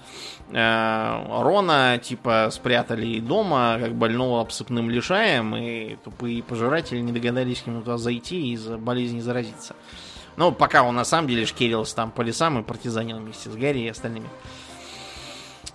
[0.51, 7.67] э, Рона типа спрятали дома, как больного обсыпным лишаем, и тупые пожиратели не догадались к
[7.67, 9.75] нему туда зайти и из-за болезни заразиться.
[10.37, 13.81] Ну, пока он на самом деле шкерился там по лесам и партизанил вместе с Гарри
[13.81, 14.29] и остальными.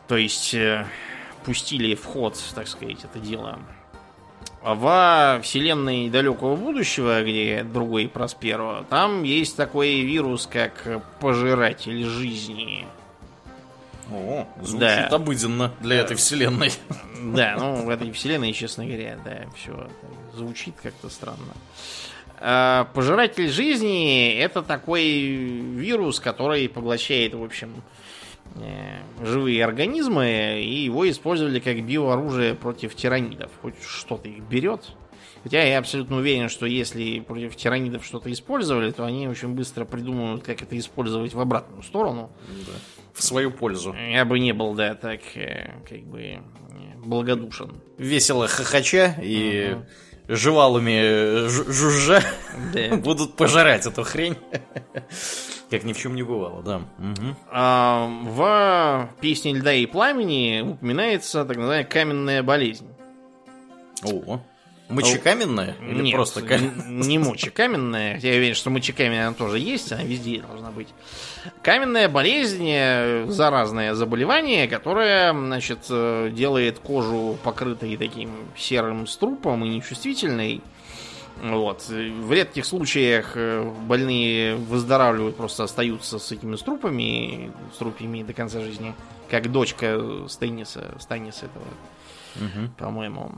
[0.07, 0.85] То есть э,
[1.43, 3.59] пустили в ход, так сказать, это дело
[4.63, 12.85] во вселенной далекого будущего, где другой Просперо, там есть такой вирус, как пожиратель жизни.
[14.11, 15.07] О, звучит да.
[15.07, 16.71] обыденно для этой вселенной.
[17.19, 19.89] Да, ну в этой вселенной, честно говоря, да, все
[20.33, 21.53] звучит как-то странно.
[22.39, 27.81] А, пожиратель жизни это такой вирус, который поглощает, в общем,
[29.21, 33.51] живые организмы, и его использовали как биооружие против тиранидов.
[33.61, 34.81] Хоть что-то их берет.
[35.43, 40.43] Хотя я абсолютно уверен, что если против тиранидов что-то использовали, то они очень быстро придумают,
[40.43, 42.31] как это использовать в обратную сторону.
[42.47, 42.73] Да.
[43.13, 43.93] В свою пользу.
[43.93, 46.39] Я бы не был, да, так э, как бы
[46.97, 47.81] благодушен.
[47.97, 49.85] Весело хохоча и угу
[50.27, 52.21] жевалами жужжа
[52.73, 52.95] да.
[52.97, 54.37] будут пожирать эту хрень.
[55.69, 56.77] Как ни в чем не бывало, да.
[56.77, 57.35] Угу.
[57.51, 62.87] А, в песне льда и пламени упоминается так называемая каменная болезнь.
[64.03, 64.39] О.
[64.89, 65.75] Мочекаменная?
[65.81, 68.15] Или Нет, просто н- не мочекаменная.
[68.15, 70.87] Хотя Я уверен, что мочекаменная она тоже есть, она везде должна быть.
[71.61, 79.69] Каменная болезнь, э, заразное заболевание, которое, значит, э, делает кожу покрытой таким серым струпом и
[79.69, 80.61] нечувствительной.
[81.43, 81.83] Вот.
[81.87, 88.93] В редких случаях э, больные выздоравливают, просто остаются с этими струпами, струпьями до конца жизни.
[89.29, 91.65] Как дочка Стейниса, Стайниса этого,
[92.35, 92.71] Мгм.
[92.77, 93.31] по-моему.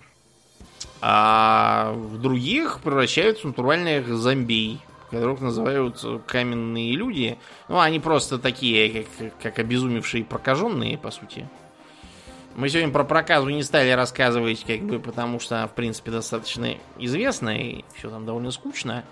[1.01, 4.79] А в других превращаются в натуральных зомби,
[5.09, 7.37] которых называют каменные люди.
[7.67, 11.47] Ну, они просто такие, как, как обезумевшие прокаженные, по сути.
[12.59, 17.57] Мы сегодня про проказу не стали рассказывать, как бы, потому что в принципе, достаточно известна,
[17.57, 19.05] и все там довольно скучно.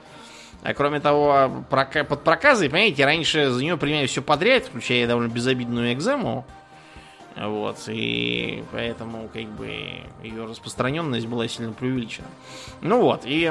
[0.64, 5.30] А кроме того, прока- под проказой, понимаете, раньше за нее принимали все подряд, включая довольно
[5.30, 6.46] безобидную экзему.
[7.38, 9.70] Вот, и поэтому, как бы,
[10.24, 12.28] ее распространенность была сильно преувеличена.
[12.82, 13.50] Ну вот, и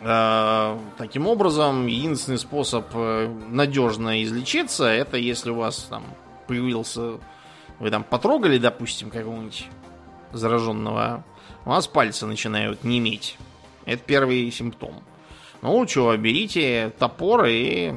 [0.00, 6.02] э, таким образом, единственный способ э, надежно излечиться, это если у вас там
[6.46, 7.18] появился,
[7.78, 9.66] вы там потрогали, допустим, какого-нибудь
[10.32, 11.24] зараженного,
[11.64, 13.36] у вас пальцы начинают неметь.
[13.84, 15.02] Это первый симптом.
[15.62, 17.94] Ну, что, берите топор и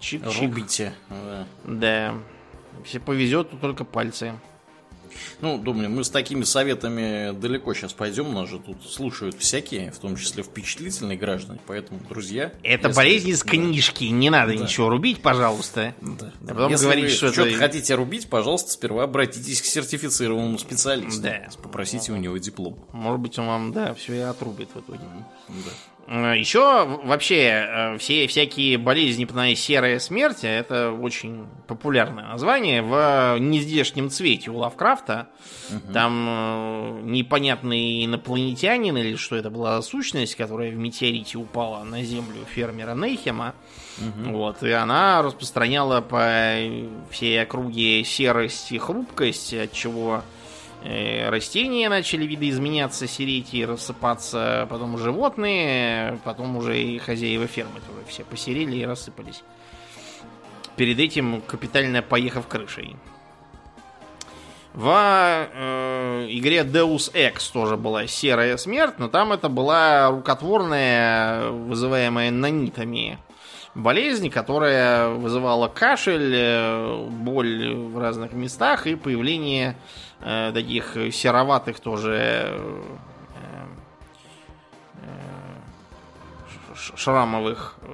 [0.00, 0.40] чик-чик.
[0.40, 0.94] Рубите.
[1.08, 1.46] да.
[1.64, 2.14] Да.
[2.84, 4.34] Если повезет, то только пальцы.
[5.40, 8.32] Ну, думаю, мы с такими советами далеко сейчас пойдем.
[8.34, 11.60] Нас же тут слушают всякие, в том числе впечатлительные граждане.
[11.66, 12.52] Поэтому, друзья...
[12.62, 14.04] Это если- болезнь из да, книжки.
[14.04, 14.62] Не надо Да.
[14.64, 15.94] ничего рубить, пожалуйста.
[16.00, 16.52] да, да.
[16.52, 20.58] А потом Если говорить, вы что это- что-то хотите рубить, пожалуйста, сперва обратитесь к сертифицированному
[20.58, 21.22] специалисту.
[21.22, 21.48] Да.
[21.62, 22.78] Попросите у него диплом.
[22.92, 25.00] Может быть, он вам, да, все и отрубит в итоге.
[25.48, 25.70] Да.
[26.08, 33.38] Еще вообще э, все всякие болезни, например, серая смерть, а это очень популярное название в
[33.40, 35.26] нездешнем цвете у Лавкрафта.
[35.92, 42.44] Там э, непонятный инопланетянин или что это была сущность, которая в метеорите упала на землю
[42.48, 43.54] фермера Нейхема.
[44.26, 46.54] Вот, и она распространяла по
[47.10, 50.35] всей округе серость и хрупкость, от чего э,
[51.28, 58.24] растения начали видоизменяться, сереть и рассыпаться, потом животные, потом уже и хозяева фермы тоже все
[58.24, 59.42] посерели и рассыпались.
[60.76, 62.96] Перед этим капитально поехав крышей.
[64.76, 64.90] В
[65.54, 73.18] э, игре Deus Ex тоже была серая смерть, но там это была рукотворная, вызываемая нанитами
[73.74, 79.74] болезнь, которая вызывала кашель, э, боль в разных местах и появление э,
[80.20, 82.82] таких сероватых тоже э,
[85.02, 85.26] э,
[86.96, 87.86] шрамовых э,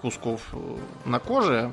[0.00, 1.72] кусков э, на коже.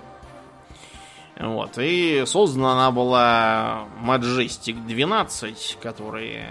[1.39, 1.78] Вот.
[1.78, 6.50] И создана она была Majestic 12, которые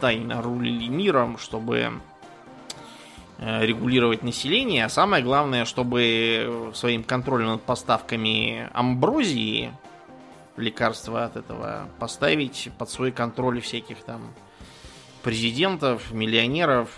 [0.00, 1.92] тайно рулили миром, чтобы
[3.38, 9.72] э, регулировать население, а самое главное, чтобы своим контролем над поставками амброзии,
[10.56, 14.34] лекарства от этого, поставить под свой контроль всяких там
[15.22, 16.90] президентов, миллионеров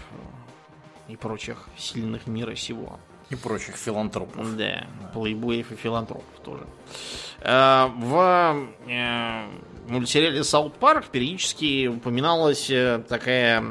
[1.08, 2.98] и прочих сильных мира сего.
[3.30, 4.56] И прочих филантропов.
[4.56, 6.66] Да, плейбоев и филантропов тоже.
[7.40, 9.46] Э, В э,
[9.88, 13.64] мультсериале Саут Парк периодически упоминалась э, такая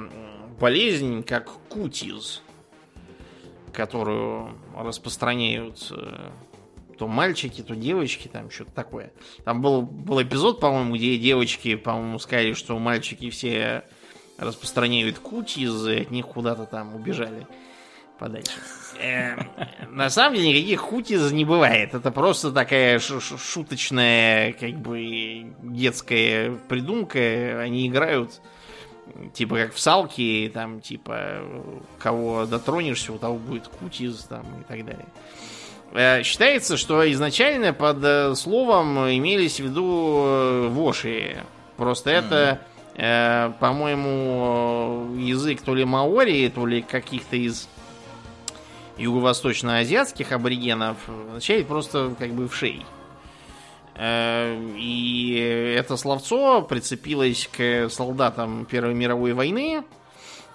[0.60, 2.42] болезнь, как кутиз,
[3.74, 6.32] которую распространяют э,
[6.98, 9.12] то мальчики, то девочки, там что-то такое.
[9.44, 13.84] Там был, был эпизод, по-моему, где девочки, по-моему, сказали, что мальчики все
[14.38, 17.48] распространяют кутиз, и от них куда-то там убежали
[18.20, 18.52] подальше.
[19.00, 19.36] Э,
[19.89, 21.94] На самом деле никаких хутиз не бывает.
[21.94, 27.60] Это просто такая шуточная, как бы детская придумка.
[27.62, 28.41] Они играют
[29.34, 31.41] типа как в салки, там типа
[32.00, 35.06] кого дотронешься, у того будет кутиз там и так далее.
[35.94, 41.44] Э, Считается, что изначально под э, словом имелись в виду э, воши.
[41.78, 42.62] Просто это,
[42.96, 47.68] э, по-моему, язык то ли маори, то ли каких-то из
[48.98, 50.98] юго-восточно-азиатских аборигенов
[51.30, 52.86] означает просто как бы в шей.
[54.00, 59.84] И это словцо прицепилось к солдатам Первой мировой войны.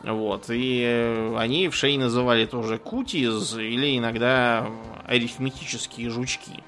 [0.03, 4.69] Вот, и э, они в шей называли тоже кутиз или иногда
[5.07, 6.63] арифметические жучки.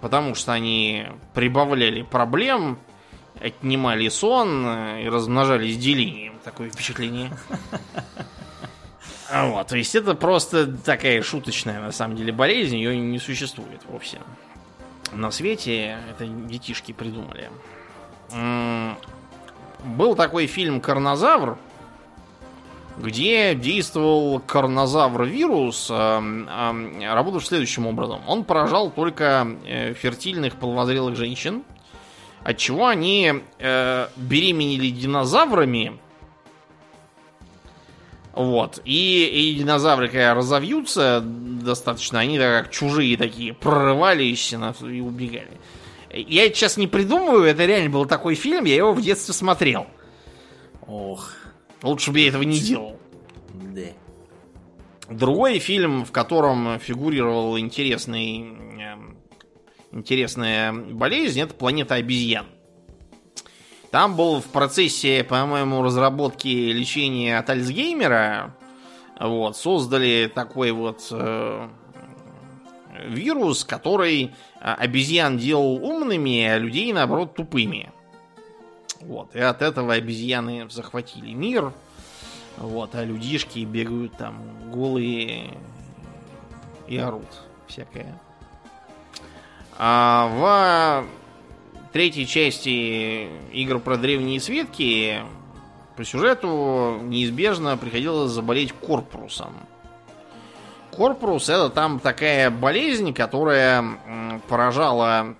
[0.00, 2.78] Потому что они прибавляли проблем,
[3.40, 6.34] отнимали сон э, и размножались делением.
[6.42, 7.30] Такое впечатление.
[9.28, 13.82] А Вот, то есть это просто такая шуточная на самом деле болезнь, ее не существует
[13.88, 14.20] вовсе.
[15.12, 17.50] На свете это детишки придумали.
[19.86, 21.58] Был такой фильм «Карнозавр»,
[22.98, 28.20] где действовал карнозавр-вирус, э, э, работавший следующим образом.
[28.26, 31.62] Он поражал только э, фертильных половозрелых женщин,
[32.42, 35.98] отчего они э, беременели динозаврами,
[38.36, 38.80] вот.
[38.84, 45.58] И, и динозавры, когда разовьются достаточно, они так как чужие такие, прорывались и убегали.
[46.16, 49.86] Я это сейчас не придумываю, это реально был такой фильм, я его в детстве смотрел.
[50.86, 51.32] Ох.
[51.82, 52.98] Лучше бы я этого не делал.
[53.52, 53.82] Да.
[55.08, 58.96] Другой фильм, в котором фигурировал интересный, э,
[59.92, 62.46] интересная болезнь, это «Планета обезьян».
[63.90, 68.56] Там был в процессе, по-моему, разработки лечения от Альцгеймера.
[69.18, 71.68] Вот, создали такой вот э,
[73.04, 74.28] вирус, который э,
[74.60, 77.92] обезьян делал умными, а людей, наоборот, тупыми.
[79.00, 81.72] Вот, и от этого обезьяны захватили мир.
[82.56, 85.58] Вот, а людишки бегают там голые
[86.88, 88.18] и орут всякое.
[89.78, 95.20] А в третьей части игр про древние светки
[95.96, 99.54] по сюжету неизбежно приходилось заболеть корпусом.
[100.96, 103.84] Корпус это там такая болезнь, которая
[104.48, 105.36] поражала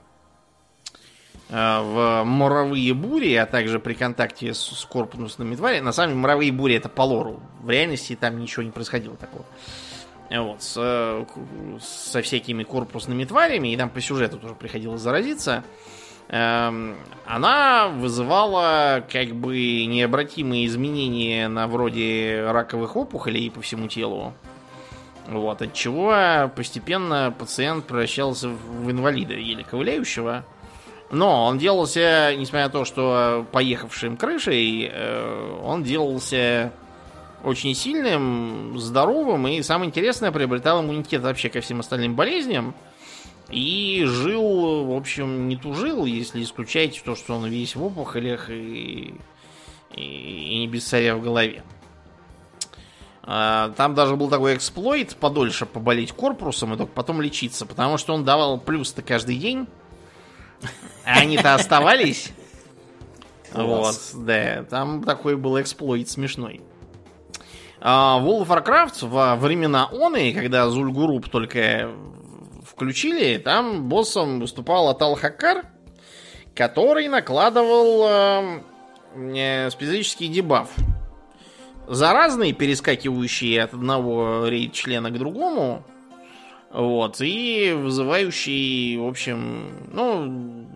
[1.48, 5.84] э, в моровые бури, а также при контакте с, корпусными тварями.
[5.84, 7.40] На самом деле моровые бури это по лору.
[7.62, 9.46] В реальности там ничего не происходило такого.
[10.28, 11.24] Вот, с, э,
[11.80, 15.64] со всякими корпусными тварями, и там по сюжету тоже приходилось заразиться.
[16.28, 24.34] Эм, она вызывала как бы необратимые изменения на вроде раковых опухолей по всему телу.
[25.28, 30.44] Вот, от чего постепенно пациент превращался в инвалида еле ковыляющего.
[31.10, 36.72] Но он делался, несмотря на то, что поехавшим крышей, э, он делался
[37.44, 42.74] очень сильным, здоровым и, самое интересное, приобретал иммунитет вообще ко всем остальным болезням.
[43.50, 49.14] И жил, в общем, не тужил, если исключать то, что он весь в опухолях и,
[49.94, 51.62] и, и не без царя в голове.
[53.26, 58.14] А, там даже был такой эксплойт подольше поболеть корпусом и только потом лечиться, потому что
[58.14, 59.66] он давал плюс-то каждый день,
[61.04, 62.32] а они-то оставались.
[63.52, 66.60] Вот, да, там такой был эксплойт смешной.
[67.80, 71.90] А, World of Warcraft во времена Оны, когда Зульгуруп только
[72.66, 75.64] включили, там боссом выступал Атал Хакар,
[76.54, 78.60] который накладывал э,
[79.14, 80.68] э, специфический дебаф.
[81.86, 85.84] Заразный, перескакивающий от одного рейд-члена к другому.
[86.72, 90.66] Вот, и вызывающий, в общем, ну,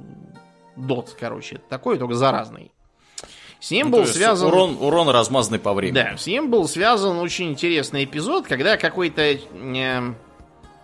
[0.76, 2.72] дот, короче, такой, только заразный.
[3.58, 4.48] С ним ну, был связан...
[4.48, 5.94] Урон, урон размазанный по времени.
[5.94, 9.22] Да, с ним был связан очень интересный эпизод, когда какой-то...
[9.22, 10.14] Э,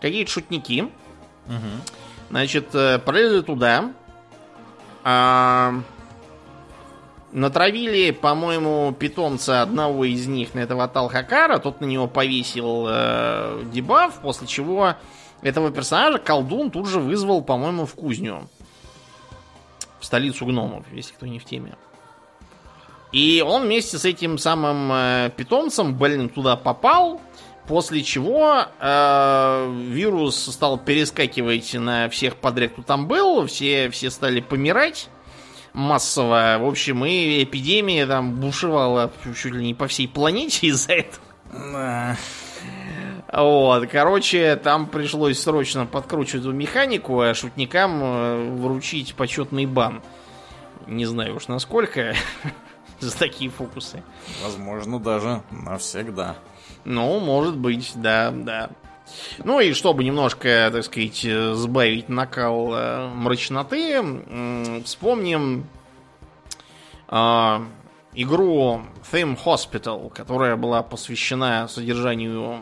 [0.01, 0.91] какие-то шутники
[1.47, 1.57] Угу.
[2.31, 3.93] Значит, э, пролезли туда.
[5.05, 5.75] А,
[7.33, 11.59] натравили, по-моему, питомца одного из них на этого Талхакара.
[11.59, 14.95] Тот на него повесил э, дебаф, после чего
[15.43, 18.49] этого персонажа колдун тут же вызвал, по-моему, в кузню.
[20.01, 21.77] В столицу гномов, если кто не в теме.
[23.13, 27.21] И он вместе с этим самым э, питомцем, блин, туда попал.
[27.67, 33.47] После чего э, вирус стал перескакивать на всех подряд, кто там был.
[33.47, 35.09] Все, все стали помирать
[35.77, 36.57] массово.
[36.59, 42.17] В общем, и эпидемия там бушевала чуть ли не по всей планете из-за этого.
[43.33, 50.01] Вот, короче, там пришлось срочно подкручивать эту механику, а шутникам э, вручить почетный бан.
[50.87, 52.15] Не знаю уж насколько
[53.01, 54.03] за такие фокусы.
[54.43, 56.37] Возможно, даже навсегда.
[56.85, 58.71] Ну, может быть, да, да.
[59.45, 65.67] Ну и чтобы немножко, так сказать, сбавить накал э, мрачноты, э, вспомним
[67.09, 67.61] э,
[68.15, 72.61] игру Theme Hospital, которая была посвящена содержанию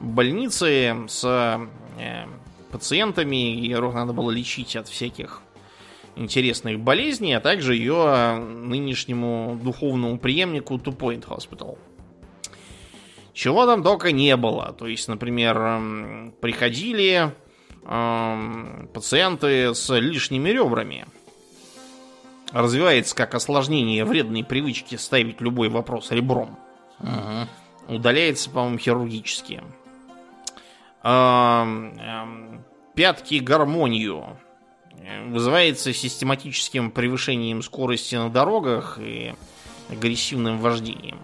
[0.00, 2.26] больницы с э,
[2.70, 5.42] пациентами, которых надо было лечить от всяких
[6.16, 11.78] интересных болезней, а также ее нынешнему духовному преемнику Two Point Hospital.
[13.38, 14.74] Чего там только не было.
[14.76, 17.32] То есть, например, эм, приходили
[17.84, 21.06] э, пациенты с лишними ребрами.
[22.50, 26.58] Развивается как осложнение вредной привычки ставить любой вопрос ребром.
[26.98, 27.94] Угу.
[27.94, 29.62] Удаляется, по-моему, хирургически.
[31.04, 31.64] Э,
[31.96, 32.58] э,
[32.96, 34.36] пятки гармонию.
[35.26, 39.32] вызывается систематическим превышением скорости на дорогах и
[39.90, 41.20] агрессивным вождением.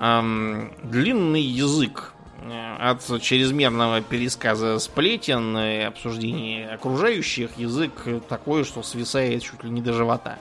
[0.00, 7.92] Эм, длинный язык э, от чрезмерного пересказа сплетен и обсуждения окружающих язык
[8.26, 10.38] такой, что свисает чуть ли не до живота.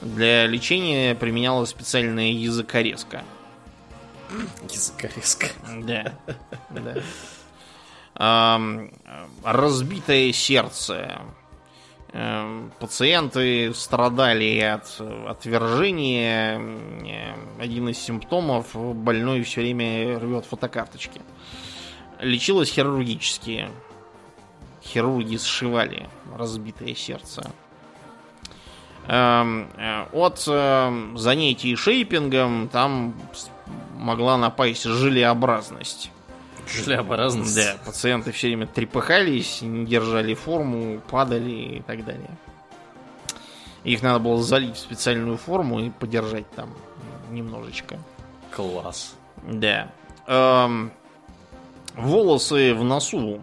[0.00, 3.24] Для лечения применялась специальная языкорезка.
[4.70, 5.48] Языкорезка.
[5.80, 6.12] Да.
[8.14, 8.60] да.
[9.42, 11.20] Разбитое сердце.
[12.12, 16.58] Эм, пациенты страдали от отвержения.
[17.58, 21.20] Один из симптомов больной все время рвет фотокарточки.
[22.18, 23.68] Лечилось хирургически.
[24.82, 27.50] Хирурги сшивали разбитое сердце.
[29.06, 33.14] Эм, э, от э, занятий шейпингом там
[33.96, 36.10] могла напасть желеобразность.
[36.68, 37.54] Желеобразность?
[37.54, 42.30] Да, пациенты все время трепыхались, не держали форму, падали и так далее.
[43.84, 46.70] Их надо было залить в специальную форму и подержать там
[47.30, 47.98] немножечко.
[48.50, 49.14] Класс.
[49.44, 49.90] Да.
[50.26, 50.92] Эм,
[51.94, 53.40] волосы в носу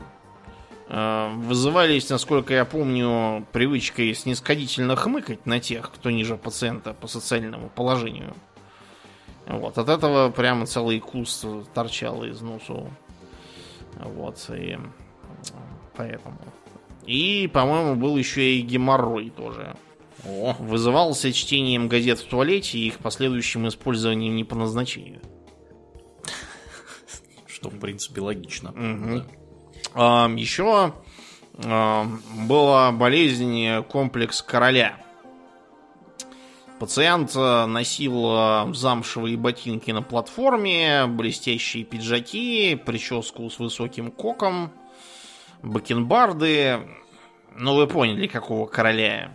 [0.90, 7.70] э, вызывались, насколько я помню, привычкой снисходительно хмыкать на тех, кто ниже пациента по социальному
[7.70, 8.36] положению.
[9.48, 12.90] Вот, от этого прямо целый куст торчал из носу.
[14.00, 14.78] Вот, и
[15.96, 16.38] поэтому.
[17.06, 19.76] И, по-моему, был еще и геморрой тоже.
[20.26, 25.22] О, Вызывался чтением газет в туалете и их последующим использованием не по назначению.
[27.48, 28.74] что, в принципе, логично.
[29.94, 30.26] Да.
[30.30, 30.94] Еще
[31.54, 34.98] была болезнь комплекс короля.
[36.86, 44.72] Пациент э, носил э, замшевые ботинки на платформе, блестящие пиджаки, прическу с высоким коком,
[45.64, 46.82] бакенбарды.
[47.56, 49.32] Ну, вы поняли, какого короля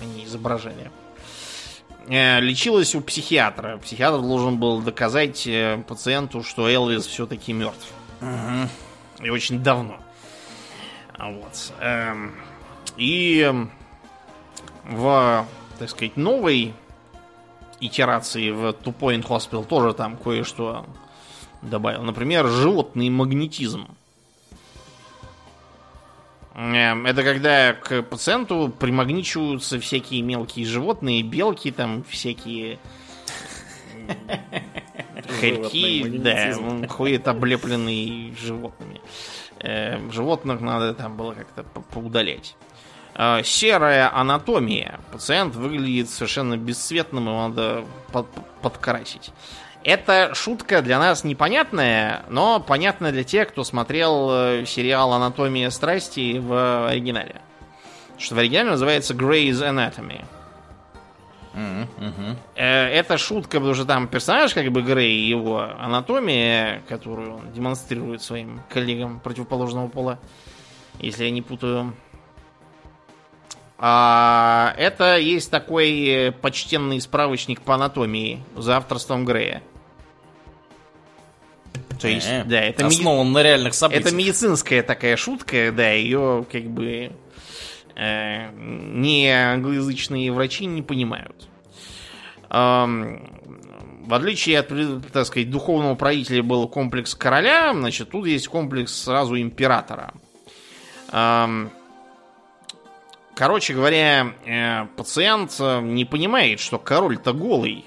[0.00, 0.90] они изображали.
[2.08, 3.76] Э, Лечилась у психиатра.
[3.76, 5.46] Психиатр должен был доказать
[5.86, 7.92] пациенту, что Элвис все-таки мертв.
[9.20, 9.98] И очень давно.
[11.18, 11.74] Вот.
[11.80, 12.34] Эм,
[12.96, 13.46] И
[14.84, 15.46] в,
[15.78, 16.74] так сказать, новой
[17.80, 20.86] итерации в Two Point Hospital тоже там кое-что
[21.62, 22.02] добавил.
[22.02, 23.86] Например, животный магнетизм.
[26.54, 32.78] Эм, Это когда к пациенту примагничиваются всякие мелкие животные, белки там, всякие
[35.40, 39.00] хорьки, да, он ходит облепленный животными.
[39.60, 42.56] Э, Животных надо там было как-то по- поудалять.
[43.18, 45.00] Э, Серая анатомия.
[45.12, 48.28] Пациент выглядит совершенно бесцветным, его надо под-
[48.62, 49.30] подкрасить.
[49.84, 56.38] Это шутка для нас непонятная, но понятная для тех, кто смотрел э, сериал «Анатомия страсти»
[56.38, 57.40] в оригинале.
[58.18, 60.24] Что в оригинале называется Grey's Anatomy.
[61.54, 62.36] Мгм.
[62.54, 68.20] Э, Это шутка, потому что там персонаж, как бы Грей, его анатомия, которую он демонстрирует
[68.22, 70.18] своим коллегам противоположного пола,
[70.98, 71.94] если я не путаю.
[73.78, 79.62] А это есть такой э, почтенный справочник по анатомии за авторством Грея.
[82.00, 84.06] То есть, Э, да, это, меди- Основан на реальных событиях.
[84.06, 87.12] это медицинская такая шутка, да, ее как бы
[87.96, 91.48] э, не англоязычные врачи не понимают.
[92.48, 93.20] Ам,
[94.06, 94.68] в отличие от,
[95.12, 100.14] так сказать, духовного правителя был комплекс короля, значит, тут есть комплекс сразу императора.
[101.10, 101.70] Ам,
[103.36, 107.84] короче говоря, э, пациент э, не понимает, что король-то голый.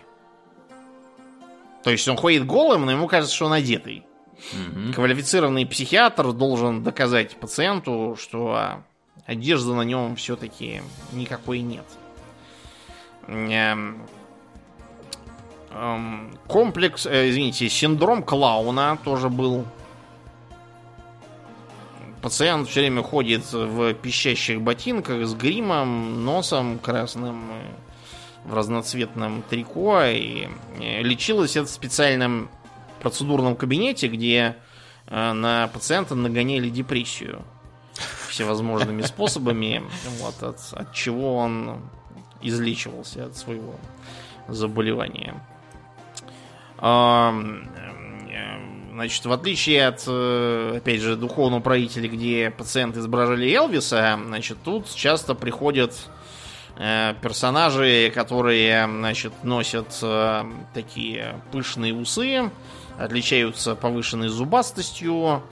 [1.84, 4.06] То есть он ходит голым, но ему кажется, что он одетый.
[4.54, 4.94] Мгм.
[4.94, 8.84] Квалифицированный психиатр должен доказать пациенту, что а,
[9.26, 10.82] одежды на нем все-таки
[11.12, 11.86] никакой нет.
[13.28, 14.08] Эм,
[15.72, 19.66] эм, Комплекс, э, извините, синдром клауна тоже был.
[22.22, 27.52] Пациент все время ходит в пищащих ботинках с гримом, носом красным,
[28.46, 30.04] в разноцветном трико.
[30.06, 30.48] И
[30.80, 32.50] э, лечилось это в специальном
[33.02, 34.58] процедурном кабинете, где
[35.08, 37.44] э, на пациента нагоняли депрессию
[38.28, 39.84] всевозможными способами,
[40.20, 41.82] вот, от, от чего он
[42.42, 43.76] излечивался от своего
[44.48, 45.36] заболевания.
[49.00, 54.94] Значит, в отличие от, э, опять же, духовного правителя, где пациенты изображали Элвиса, значит, тут
[54.94, 55.96] часто приходят
[56.76, 60.44] э, персонажи, которые, значит, носят э,
[60.74, 62.52] такие пышные усы,
[62.98, 65.44] отличаются повышенной зубастостью,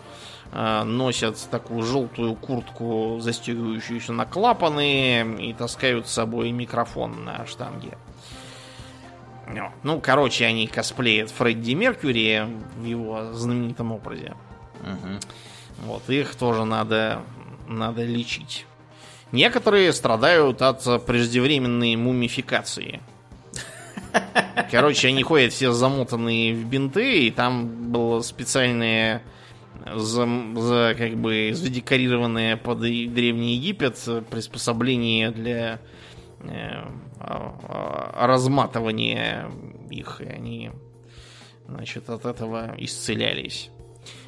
[0.51, 7.97] носят такую желтую куртку, застегивающуюся на клапаны, и таскают с собой микрофон на штанге.
[9.83, 12.47] Ну, короче, они косплеят Фредди Меркьюри
[12.77, 14.33] в его знаменитом образе.
[14.81, 15.85] Угу.
[15.85, 17.21] Вот, их тоже надо,
[17.67, 18.65] надо лечить.
[19.31, 23.01] Некоторые страдают от преждевременной мумификации.
[24.71, 29.21] Короче, они ходят все замотанные в бинты, и там было специальное
[29.95, 33.97] за, за, как бы задекорированное под Древний Египет
[34.29, 35.79] приспособление для
[36.49, 36.83] э,
[38.13, 39.49] разматывания
[39.89, 40.71] их, и они
[41.67, 43.69] значит, от этого исцелялись.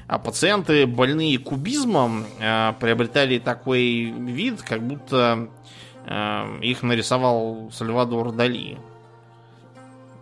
[0.08, 5.50] А пациенты, больные кубизмом, э, приобретали такой вид, как будто
[6.06, 8.78] э, их нарисовал Сальвадор Дали.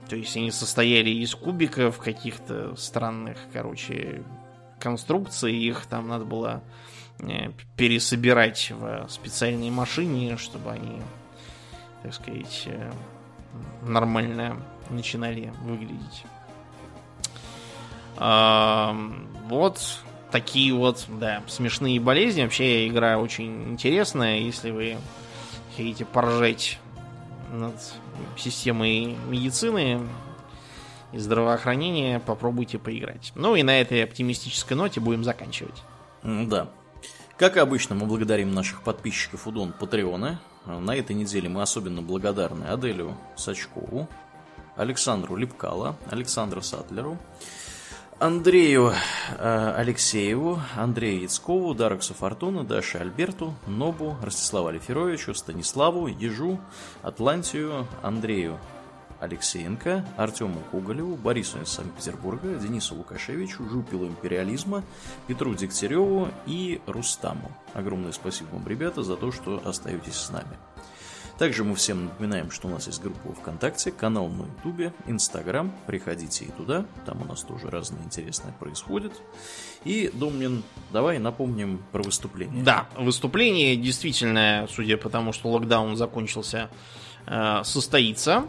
[0.09, 4.23] То есть они состояли из кубиков каких-то странных, короче,
[4.79, 5.53] конструкций.
[5.55, 6.63] Их там надо было
[7.75, 11.01] пересобирать в специальной машине, чтобы они,
[12.07, 12.69] так сказать,
[13.81, 16.23] нормально начинали выглядеть.
[18.17, 19.81] Вот
[20.31, 22.43] такие вот, да, смешные болезни.
[22.43, 24.95] Вообще игра очень интересная, если вы
[25.75, 26.79] хотите поржать
[27.51, 27.75] над
[28.37, 30.07] системой медицины
[31.11, 33.33] и здравоохранения, попробуйте поиграть.
[33.35, 35.83] Ну и на этой оптимистической ноте будем заканчивать.
[36.23, 36.69] Да.
[37.37, 40.39] Как обычно, мы благодарим наших подписчиков у Дон Патреона.
[40.67, 44.07] На этой неделе мы особенно благодарны Аделю Сачкову,
[44.75, 47.17] Александру Липкало, Александру Сатлеру,
[48.19, 48.93] Андрею
[49.37, 56.59] э, Алексееву, Андрею Яцкову, Дараксу Фортуну, Даше Альберту, Нобу, Ростиславу Алиферовичу, Станиславу, Ежу,
[57.01, 58.57] Атлантию, Андрею
[59.19, 64.83] Алексеенко, Артему Куголеву, Борису из Санкт-Петербурга, Денису Лукашевичу, Жупилу Империализма,
[65.27, 67.51] Петру Дегтяреву и Рустаму.
[67.73, 70.57] Огромное спасибо вам, ребята, за то, что остаетесь с нами.
[71.37, 75.71] Также мы всем напоминаем, что у нас есть группа ВКонтакте, канал на Ютубе, Инстаграм.
[75.85, 79.13] Приходите и туда, там у нас тоже разное интересное происходит.
[79.83, 82.63] И, Домнин, давай напомним про выступление.
[82.63, 86.71] Да, выступление действительно, судя по тому, что локдаун закончился,
[87.27, 88.45] э, состоится.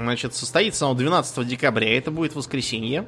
[0.00, 3.06] Значит, состоится оно 12 декабря, это будет воскресенье.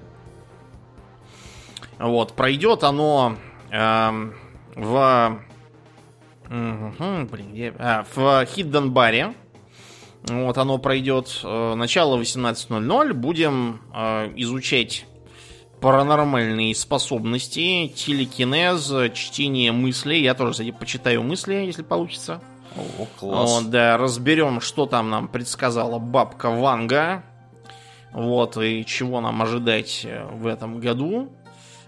[1.98, 3.36] Вот, пройдет оно
[3.70, 4.32] э,
[4.74, 5.40] в
[6.50, 7.74] Угу, блин, я...
[7.78, 9.34] а, в Хидден баре.
[10.24, 13.12] Вот оно пройдет э, начало 18.00.
[13.14, 15.06] Будем э, изучать
[15.80, 20.22] паранормальные способности, телекинез, чтение мыслей.
[20.22, 22.42] Я тоже, кстати, почитаю мысли, если получится.
[22.76, 23.50] О, класс.
[23.50, 27.22] Вот, да, разберем, что там нам предсказала бабка Ванга.
[28.12, 31.30] Вот, и чего нам ожидать э, в этом году.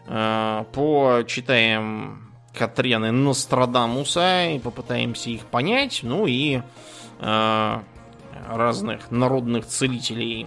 [0.07, 6.01] Э, почитаем Катрены Нострадамуса и попытаемся их понять.
[6.03, 6.63] Ну и
[7.21, 7.81] э,
[8.49, 10.47] разных народных целителей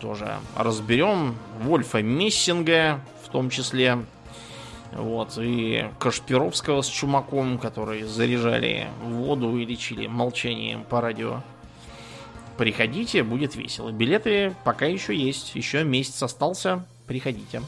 [0.00, 1.36] тоже разберем.
[1.60, 4.04] Вольфа Мессинга в том числе.
[4.94, 11.42] Вот, и Кашпировского с Чумаком, которые заряжали воду и лечили молчанием по радио.
[12.58, 13.90] Приходите, будет весело.
[13.90, 15.54] Билеты пока еще есть.
[15.54, 16.86] Еще месяц остался.
[17.06, 17.62] Приходите.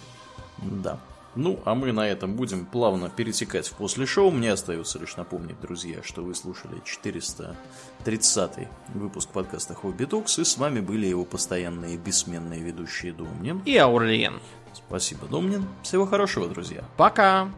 [0.59, 0.99] Да.
[1.35, 4.31] Ну, а мы на этом будем плавно перетекать в после шоу.
[4.31, 10.57] Мне остается лишь напомнить, друзья, что вы слушали 430 выпуск подкаста Хобби Токс, и с
[10.57, 14.41] вами были его постоянные бессменные ведущие Домнин и Аурлиен.
[14.75, 15.67] Спасибо, Домнин.
[15.83, 16.85] Всего хорошего, друзья.
[16.97, 17.49] Пока!